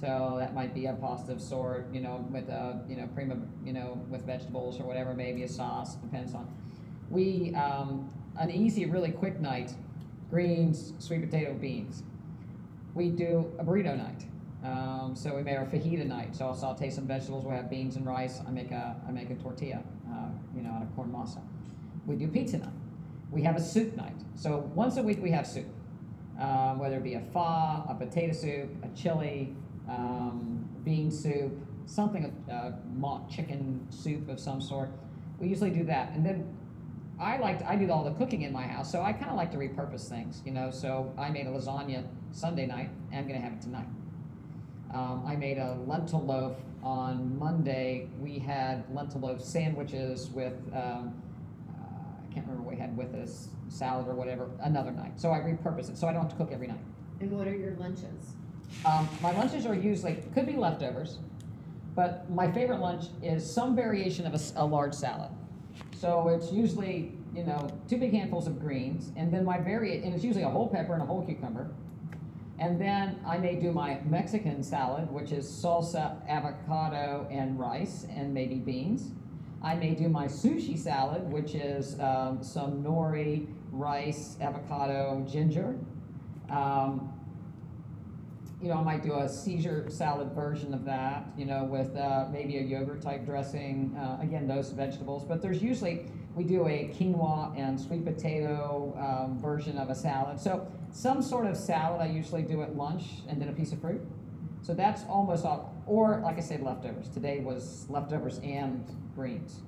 [0.00, 3.36] So that might be a pasta of sort, you know, with a, you know, prima,
[3.64, 6.48] you know, with vegetables or whatever, maybe a sauce, depends on.
[7.10, 9.74] We, um, an easy, really quick night,
[10.30, 12.02] greens, sweet potato, beans.
[12.94, 14.24] We do a burrito night.
[14.64, 16.34] Um, so we made our fajita night.
[16.34, 17.44] So I'll saute some vegetables.
[17.44, 18.40] We'll have beans and rice.
[18.46, 21.40] I make a I make a tortilla, uh, you know, out of corn masa.
[22.06, 22.79] We do pizza night.
[23.30, 24.16] We have a soup night.
[24.34, 25.66] So once a week we have soup,
[26.40, 29.54] um, whether it be a pho, a potato soup, a chili,
[29.88, 31.52] um, bean soup,
[31.86, 34.90] something, uh, mock chicken soup of some sort.
[35.38, 36.56] We usually do that, and then
[37.18, 39.36] I like to, I do all the cooking in my house, so I kind of
[39.36, 40.70] like to repurpose things, you know.
[40.70, 43.86] So I made a lasagna Sunday night, and I'm gonna have it tonight.
[44.92, 48.08] Um, I made a lentil loaf on Monday.
[48.18, 51.14] We had lentil loaf sandwiches with um,
[51.68, 55.20] uh, I can't remember what had with us salad or whatever another night.
[55.20, 56.80] So I repurpose it, so I don't have to cook every night.
[57.20, 58.34] And what are your lunches?
[58.84, 61.18] Um, my lunches are usually could be leftovers,
[61.94, 65.30] but my favorite lunch is some variation of a s- a, large salad.
[65.92, 70.14] So it's usually you know two big handfuls of greens, and then my vari and
[70.14, 71.70] it's usually a whole pepper and a whole cucumber,
[72.58, 78.32] and then I may do my Mexican salad, which is salsa, avocado, and rice, and
[78.32, 79.12] maybe beans.
[79.62, 85.76] I may do my sushi salad, which is um, some nori, rice, avocado, ginger.
[86.48, 87.12] Um,
[88.62, 92.28] you know, I might do a Caesar salad version of that, you know, with uh,
[92.30, 93.94] maybe a yogurt type dressing.
[93.96, 95.24] Uh, again, those vegetables.
[95.24, 100.40] But there's usually, we do a quinoa and sweet potato um, version of a salad.
[100.40, 103.80] So some sort of salad I usually do at lunch and then a piece of
[103.80, 104.02] fruit.
[104.62, 105.74] So that's almost all.
[105.86, 107.08] Or, like I said, leftovers.
[107.08, 108.84] Today was leftovers and
[109.14, 109.60] greens.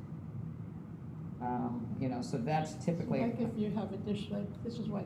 [1.40, 3.20] Um, you know, so that's typically.
[3.20, 5.05] Like if you have a dish like, this is what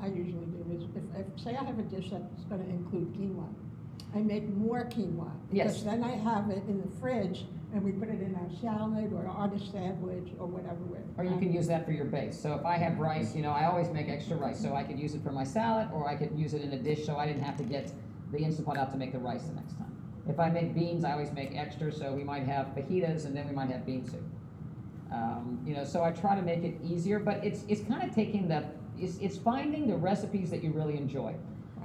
[0.00, 3.46] I usually do, is if, if, say I have a dish that's gonna include quinoa,
[4.14, 5.30] I make more quinoa.
[5.52, 5.78] Yes.
[5.78, 9.12] Because then I have it in the fridge, and we put it in our salad
[9.12, 11.02] or on a sandwich or whatever with.
[11.16, 12.38] Or you can use that for your base.
[12.38, 14.60] So if I have rice, you know, I always make extra rice.
[14.60, 16.78] So I could use it for my salad, or I could use it in a
[16.78, 17.92] dish, so I didn't have to get
[18.32, 19.94] the Instant Pot out to make the rice the next time.
[20.28, 23.48] If I make beans, I always make extra, so we might have fajitas, and then
[23.48, 24.22] we might have bean soup.
[25.12, 28.14] Um, you know, so I try to make it easier, but it's, it's kind of
[28.14, 28.64] taking the,
[28.98, 31.34] it's, it's finding the recipes that you really enjoy.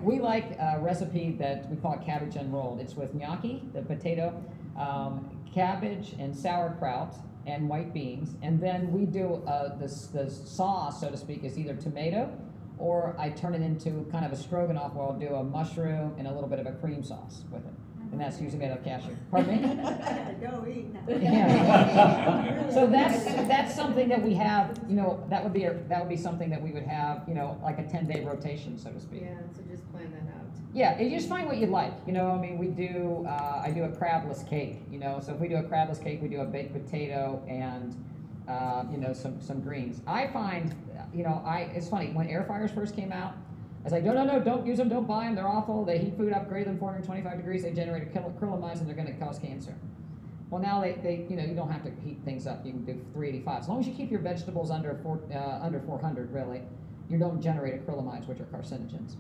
[0.02, 2.80] We like a recipe that we call it cabbage unrolled.
[2.80, 4.42] It's with gnocchi, the potato,
[4.78, 7.16] um, cabbage and sauerkraut
[7.48, 8.36] and white beans.
[8.44, 12.32] And then we do uh, this, the sauce, so to speak, is either tomato
[12.78, 16.28] or I turn it into kind of a stroganoff where I'll do a mushroom and
[16.28, 17.74] a little bit of a cream sauce with it.
[18.12, 19.16] And that's usually made of cashew.
[19.30, 19.68] Pardon me?
[20.42, 21.02] Go eat now.
[21.18, 22.54] Yeah.
[22.74, 26.10] So that's, that's something that we have, you know, that would be, a that would
[26.10, 29.22] be something that we would have, you know, like a ten-day rotation, so to speak.
[29.22, 30.46] Yeah, so just plan that out.
[30.74, 33.72] Yeah, you just find what you like, you know, I mean, we do, uh, I
[33.72, 36.42] do a crabless cake, you know, so if we do a crabless cake, we do
[36.42, 37.96] a baked potato and,
[38.48, 40.02] uh, you know, some, some greens.
[40.08, 40.76] I find,
[41.14, 43.34] you know, I, it's funny, when air fryers first came out,
[43.82, 45.98] I was like, no, no, no, don't use them, don't buy them, they're awful, they
[45.98, 48.96] heat food up greater than four hundred and twenty-five degrees, they generate acrylamides and they're
[48.96, 49.76] gonna cause cancer.
[50.50, 52.86] Well, now they, they, you know, you don't have to heat things up, you can
[52.86, 56.00] do three eighty-five, as long as you keep your vegetables under four, uh, under four
[56.00, 56.62] hundred, really,
[57.10, 59.16] you don't generate acrylamides, which are carcinogens.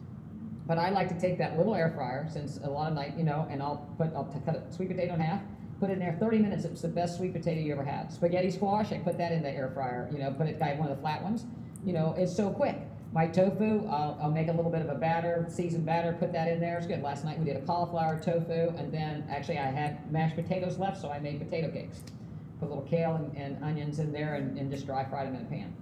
[0.65, 3.23] But I like to take that little air fryer, since a lot of night, you
[3.23, 5.41] know, and I'll put, I'll cut a sweet potato in half,
[5.79, 8.11] put in there thirty minutes, it's the best sweet potato you ever had.
[8.11, 10.89] Spaghetti squash, I put that in the air fryer, you know, put it, got one
[10.89, 11.45] of the flat ones,
[11.85, 12.77] you know, it's so quick.
[13.13, 16.49] My tofu, I'll, I'll make a little bit of a batter, seasoned batter, put that
[16.49, 17.01] in there, it's good.
[17.01, 20.99] Last night we did a cauliflower tofu, and then, actually I had mashed potatoes left,
[21.01, 22.01] so I made potato cakes.
[22.59, 25.35] Put a little kale and, and onions in there and, and just dry fried them
[25.35, 25.75] in a pan.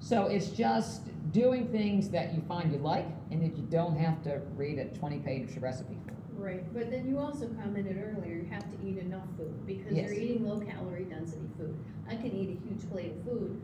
[0.00, 1.02] So it's just
[1.32, 4.86] doing things that you find you like and that you don't have to read a
[4.86, 6.12] twenty page recipe for.
[6.44, 10.10] Right, but then you also commented earlier, you have to eat enough food, because Yes.
[10.10, 11.74] you're eating low calorie density food.
[12.06, 13.62] I can eat a huge plate of food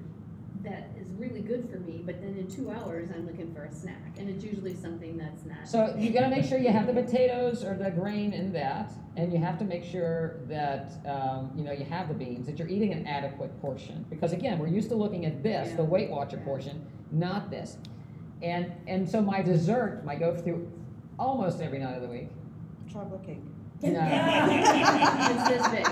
[0.63, 3.71] that is really good for me, but then in two hours, I'm looking for a
[3.71, 5.69] snack, and it's usually something that's not.
[5.69, 9.31] So you gotta make sure you have the potatoes or the grain in that, and
[9.31, 12.69] you have to make sure that, um, you know, you have the beans, that you're
[12.69, 14.07] eating an adequate portion.
[14.09, 15.89] Because again, we're used to looking at this, the Yeah.
[15.89, 16.81] Weight Watcher portion,
[17.13, 17.77] not this.
[18.41, 20.67] And, and so my dessert, my go through
[21.19, 22.31] almost every night of the week.
[22.93, 23.43] Chocolate cake.
[23.83, 24.01] No.
[25.31, 25.87] It's this big.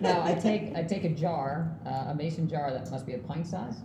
[0.00, 3.18] No, I take I take a jar, uh, a mason jar that must be a
[3.18, 3.76] pint size,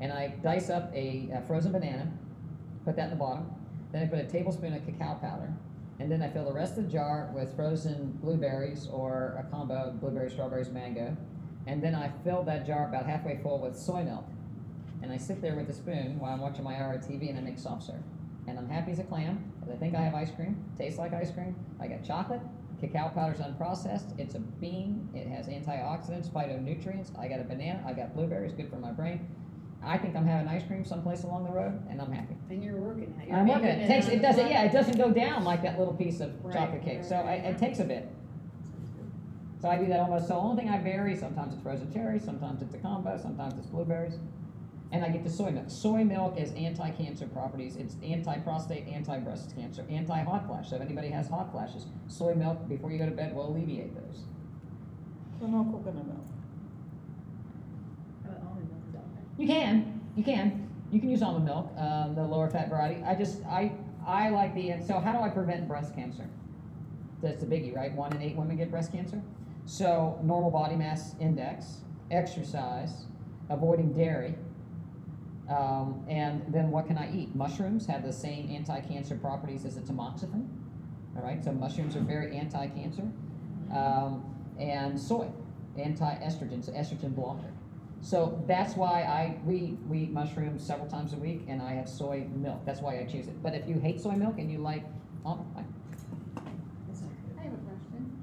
[0.00, 2.10] and I dice up a, a frozen banana,
[2.84, 3.50] put that in the bottom.
[3.92, 5.52] Then I put a tablespoon of cacao powder,
[5.98, 9.74] and then I fill the rest of the jar with frozen blueberries or a combo
[9.74, 11.16] of blueberries, strawberries, mango,
[11.66, 14.26] and then I fill that jar about halfway full with soy milk,
[15.02, 17.42] and I sit there with a spoon while I'm watching my hour TV and I
[17.42, 18.02] make soft serve,
[18.46, 19.52] and I'm happy as a clam.
[19.72, 21.54] I think I have ice cream, tastes like ice cream.
[21.80, 22.40] I got chocolate,
[22.80, 24.18] Cacao powder's unprocessed.
[24.18, 25.08] It's a bean.
[25.14, 27.16] It has antioxidants, phytonutrients.
[27.18, 27.82] I got a banana.
[27.86, 29.28] I got blueberries, good for my brain.
[29.82, 32.36] I think I'm having ice cream someplace along the road, and I'm happy.
[32.50, 33.32] And you're working at it.
[33.32, 33.64] I'm working.
[33.64, 34.08] making It takes.
[34.08, 34.50] It doesn't.
[34.50, 37.04] Yeah, it doesn't go down like that little piece of Right, chocolate cake.
[37.04, 38.08] So I, it takes a bit.
[39.60, 40.28] So I do that almost.
[40.28, 41.16] So the only thing I vary.
[41.16, 42.24] Sometimes it's frozen cherries.
[42.24, 43.18] Sometimes it's a combo.
[43.18, 44.14] Sometimes it's blueberries.
[44.92, 45.66] And I get the soy milk.
[45.68, 47.76] Soy milk has anti-cancer properties.
[47.76, 50.70] It's anti-prostate, anti-breast cancer, anti-hot flash.
[50.70, 53.94] So if anybody has hot flashes, soy milk before you go to bed will alleviate
[53.94, 54.24] those.
[55.38, 56.26] So no coconut milk.
[58.26, 59.24] Uh, almond milk is out there.
[59.38, 63.02] You can, you can, you can use almond milk, um, the lower fat variety.
[63.04, 63.72] I just, I,
[64.04, 66.28] I like the, so how do I prevent breast cancer?
[67.22, 67.92] That's the biggie, right?
[67.94, 69.22] One in eight women get breast cancer.
[69.66, 73.04] So normal body mass index, exercise,
[73.50, 74.34] avoiding dairy,
[75.50, 77.34] um, and then what can I eat?
[77.34, 80.48] Mushrooms have the same anti-cancer properties as a tamoxifen.
[81.16, 83.02] All right, so mushrooms are very anti-cancer,
[83.74, 84.24] um,
[84.60, 85.26] and soy,
[85.76, 87.50] anti-estrogen, so estrogen blocker.
[88.00, 91.88] So that's why I we we eat mushrooms several times a week, and I have
[91.88, 92.64] soy milk.
[92.64, 93.42] That's why I choose it.
[93.42, 94.84] But if you hate soy milk and you like
[95.24, 95.66] almond, fine.
[97.38, 98.20] I have a question.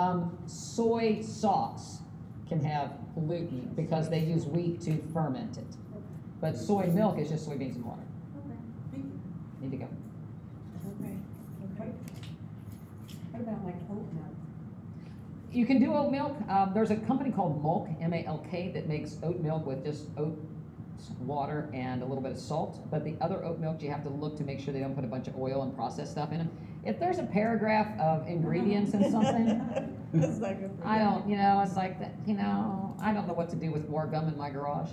[0.00, 1.22] Um, soy can have gluten, right?
[1.22, 2.00] Soy sauce
[2.48, 5.76] can have gluten because they use wheat to ferment it.
[6.40, 8.02] But soy milk is just soybeans and water.
[8.38, 8.56] Okay,
[8.92, 9.20] thank you.
[9.60, 9.88] Need to go.
[10.86, 11.16] Okay,
[11.74, 11.90] okay.
[13.32, 14.34] What about like oat milk?
[15.52, 16.36] You can do oat milk.
[16.48, 20.42] Um, there's a company called Malk, M-A-L-K, that makes oat milk with just oat
[21.18, 22.90] water and a little bit of salt.
[22.90, 25.04] But the other oat milk, you have to look to make sure they don't put
[25.04, 26.50] a bunch of oil and processed stuff in them.
[26.84, 29.46] If there's a paragraph of ingredients in something,
[30.14, 31.04] That's not good for I you.
[31.04, 33.88] don't, you know, it's like that, you know, I don't know what to do with
[33.88, 34.90] more gum in my garage.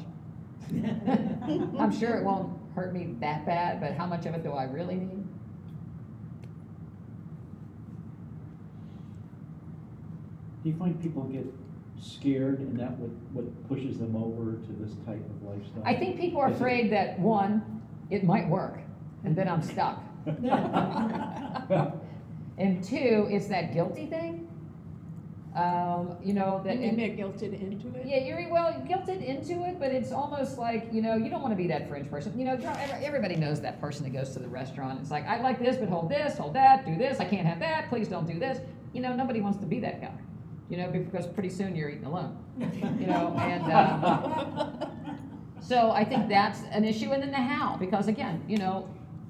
[0.69, 4.65] I'm sure it won't hurt me that bad, but how much of it do I
[4.65, 5.23] really need?
[10.63, 11.45] Do you find people get
[11.99, 15.83] scared and that what, what pushes them over to this type of lifestyle?
[15.85, 18.79] I think people are Is it- afraid that one, it might work,
[19.23, 20.03] and then I'm stuck.
[22.57, 24.43] and two, is that guilty thing.
[25.55, 26.77] Um, you know that.
[26.77, 28.05] You and- get guilted into it?
[28.05, 31.53] yeah, you're well guilted into it, but it's almost like you know you don't want
[31.53, 32.37] to be that fringe person.
[32.37, 34.99] You know, every- everybody knows that person that goes to the restaurant.
[34.99, 37.19] It's like I like this, but hold this, hold that, do this.
[37.19, 37.89] I can't have that.
[37.89, 38.59] Please don't do this.
[38.93, 40.13] You know, nobody wants to be that guy.
[40.69, 42.37] You know, because pretty soon you're eating alone.
[42.99, 43.71] You know, and.
[43.71, 44.89] Um,
[45.59, 48.87] so I think that's an issue, and then the how, because again, you know,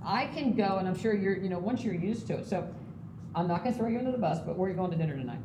[0.08, 2.48] I can go, and I'm sure you're, you know, once you're used to it.
[2.48, 2.66] So
[3.36, 4.98] I'm not going to throw you under the bus, but where are you going to
[4.98, 5.40] dinner tonight?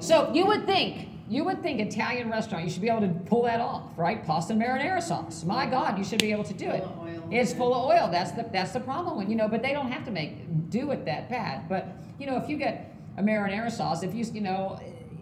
[0.00, 3.42] So you would think, you would think Italian restaurant, you should be able to pull
[3.42, 4.24] that off, right?
[4.24, 5.42] Pasta marinara sauce.
[5.42, 6.84] My God, you should be able to do it.
[6.84, 7.28] Full of oil.
[7.32, 8.08] It's full of oil.
[8.10, 9.16] That's the that's the problem.
[9.16, 11.68] When you know, but they don't have to make do it that bad.
[11.68, 11.88] But
[12.18, 14.78] you know, if you get a marinara sauce, if you you know,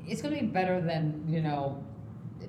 [0.07, 1.83] it's going to be better than you know,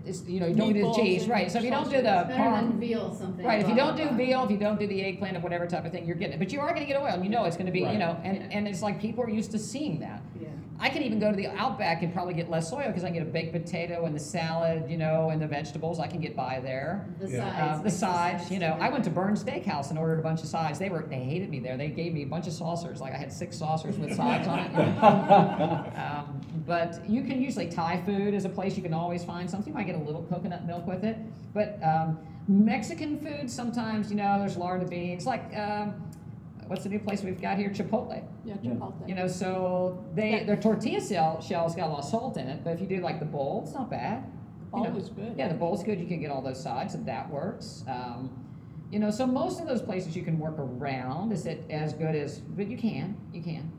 [0.06, 1.52] it's you know you don't do the Meatballs cheese, and right?
[1.52, 3.46] So if you don't do the It's better parm, than veal something.
[3.46, 4.18] Right, if you don't do blah, blah.
[4.26, 6.40] veal, if you don't do the eggplant or whatever type of thing, you're getting it.
[6.40, 7.98] But you are gonna get oil, and you know it's gonna be, you Right.
[8.00, 8.48] know, and, Yeah.
[8.52, 10.22] and it's like people are used to seeing that.
[10.42, 10.48] Yeah.
[10.84, 13.14] I can even go to the Outback and probably get less oil because I can
[13.20, 16.00] get a baked potato and the salad, you know, and the vegetables.
[16.00, 17.06] I can get by there.
[17.20, 17.38] The Yeah.
[17.52, 17.80] sides.
[17.80, 19.28] Uh, the sides, you know, I went to different.
[19.28, 20.80] Bern's Steakhouse and ordered a bunch of sides.
[20.80, 21.78] They were, they hated me there.
[21.78, 23.00] They gave me a bunch of saucers.
[23.00, 24.72] Like I had six saucers with sides on it.
[26.02, 29.74] Um, but you can usually Thai food is a place you can always find something.
[29.74, 31.18] You might get a little coconut milk with it.
[31.54, 35.26] But um, Mexican food sometimes, you know, there's lard of beans.
[35.26, 35.94] Like um,
[36.68, 37.70] what's the new place we've got here?
[37.70, 38.24] Chipotle.
[38.46, 38.72] Yeah, Yeah.
[38.72, 39.08] Chipotle.
[39.08, 42.64] You know, so they their tortilla shell shell's got a lot of salt in it.
[42.64, 44.24] But if you do like the bowl, it's not bad.
[44.74, 45.36] You Bowl know, is good.
[45.38, 46.00] Yeah, the bowl's good.
[46.00, 47.84] You can get all those sides, and that works.
[47.88, 48.30] Um,
[48.90, 51.32] you know, so most of those places you can work around.
[51.32, 52.40] Is it as good as?
[52.40, 53.72] But you can, you can.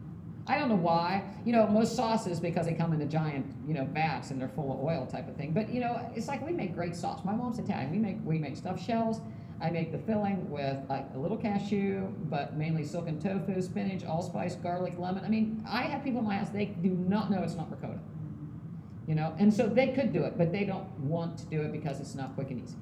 [0.46, 1.22] I don't know why.
[1.44, 4.48] You know, most sauces because they come in the giant, you know, vats and they're
[4.48, 5.52] full of oil type of thing.
[5.52, 7.24] But you know, it's like we make great sauce.
[7.24, 7.90] My mom's Italian.
[7.90, 9.20] We make we make stuffed shells.
[9.60, 14.56] I make the filling with like a little cashew, but mainly silken tofu, spinach, allspice,
[14.56, 15.24] garlic, lemon.
[15.24, 18.00] I mean, I have people in my house they do not know it's not ricotta.
[19.06, 21.70] You know, and so they could do it, but they don't want to do it
[21.70, 22.76] because it's not quick and easy.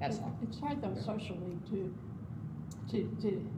[0.00, 0.34] That's all.
[0.42, 1.94] It's hard though socially to,
[2.90, 3.50] to, to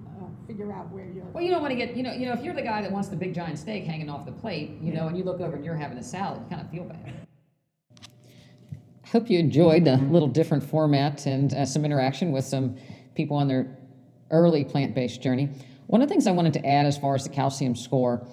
[0.47, 1.25] figure out where you're.
[1.33, 2.91] Well, you don't want to get, you know, you know, if you're the guy that
[2.91, 5.57] wants the big giant steak hanging off the plate, you know, and you look over
[5.57, 7.15] and you're having a salad, you kind of feel bad.
[9.07, 12.77] Hope you enjoyed a little different format and uh, some interaction with some
[13.15, 13.77] people on their
[14.31, 15.49] early plant-based journey.
[15.89, 18.25] One of the things I wanted to add as far as the calcium score,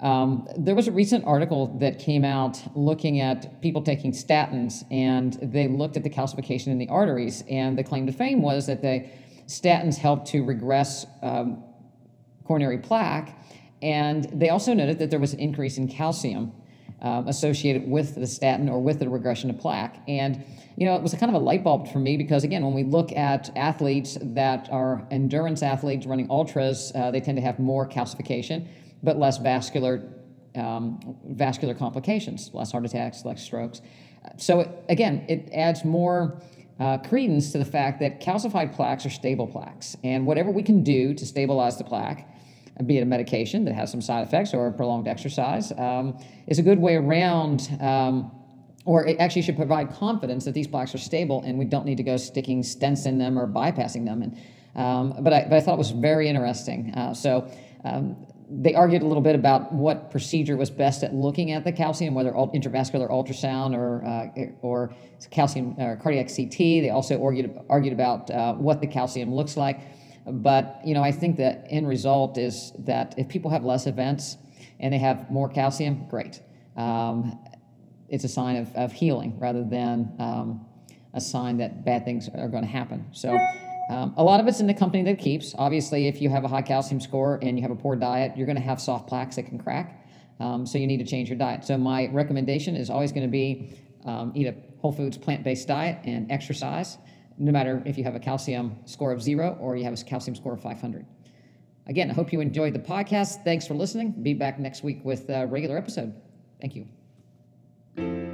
[0.00, 5.36] um, there was a recent article that came out looking at people taking statins, and
[5.42, 8.80] they looked at the calcification in the arteries, and the claim to fame was that
[8.80, 9.06] the
[9.50, 11.64] statins helped to regress um,
[12.44, 13.36] coronary plaque,
[13.82, 16.52] and they also noted that there was an increase in calcium
[17.02, 19.96] um, associated with the statin or with the regression of plaque.
[20.06, 20.44] And,
[20.76, 22.74] you know, it was a kind of a light bulb for me because, again, when
[22.74, 27.58] we look at athletes that are endurance athletes running ultras, uh, they tend to have
[27.58, 28.68] more calcification,
[29.02, 30.02] but less vascular,
[30.54, 33.80] um, vascular complications, less heart attacks, less strokes.
[34.36, 36.42] So, again, it adds more
[36.80, 39.96] uh, credence to the fact that calcified plaques are stable plaques.
[40.02, 42.26] And whatever we can do to stabilize the plaque,
[42.86, 46.62] be it a medication that has some side effects or prolonged exercise, um, is a
[46.62, 48.32] good way around, um,
[48.86, 51.98] or it actually should provide confidence that these plaques are stable and we don't need
[51.98, 54.22] to go sticking stents in them or bypassing them.
[54.22, 54.38] And,
[54.74, 56.94] um, but, I, but I thought it was very interesting.
[56.94, 57.50] Uh, so
[57.84, 58.16] um,
[58.52, 62.14] they argued a little bit about what procedure was best at looking at the calcium,
[62.14, 64.92] whether ul- intravascular ultrasound or, uh, or
[65.30, 66.58] calcium or cardiac CT.
[66.58, 69.80] They also argued, argued about uh, what the calcium looks like.
[70.26, 74.36] But you know, I think the end result is that if people have less events
[74.80, 76.40] and they have more calcium, great.
[76.76, 77.38] Um,
[78.08, 80.66] it's a sign of, of healing rather than um,
[81.14, 83.06] a sign that bad things are going to happen.
[83.12, 83.38] So
[83.90, 85.52] Um, a lot of it's in the company that keeps.
[85.58, 88.46] Obviously, if you have a high calcium score and you have a poor diet, you're
[88.46, 90.06] going to have soft plaques that can crack.
[90.38, 91.64] Um, so you need to change your diet.
[91.64, 95.98] So my recommendation is always going to be um, eat a whole foods plant-based diet
[96.04, 96.98] and exercise,
[97.36, 100.36] no matter if you have a calcium score of zero or you have a calcium
[100.36, 101.04] score of 500.
[101.88, 103.42] Again, I hope you enjoyed the podcast.
[103.42, 104.12] Thanks for listening.
[104.22, 106.14] Be back next week with a regular episode.
[106.60, 108.29] Thank you.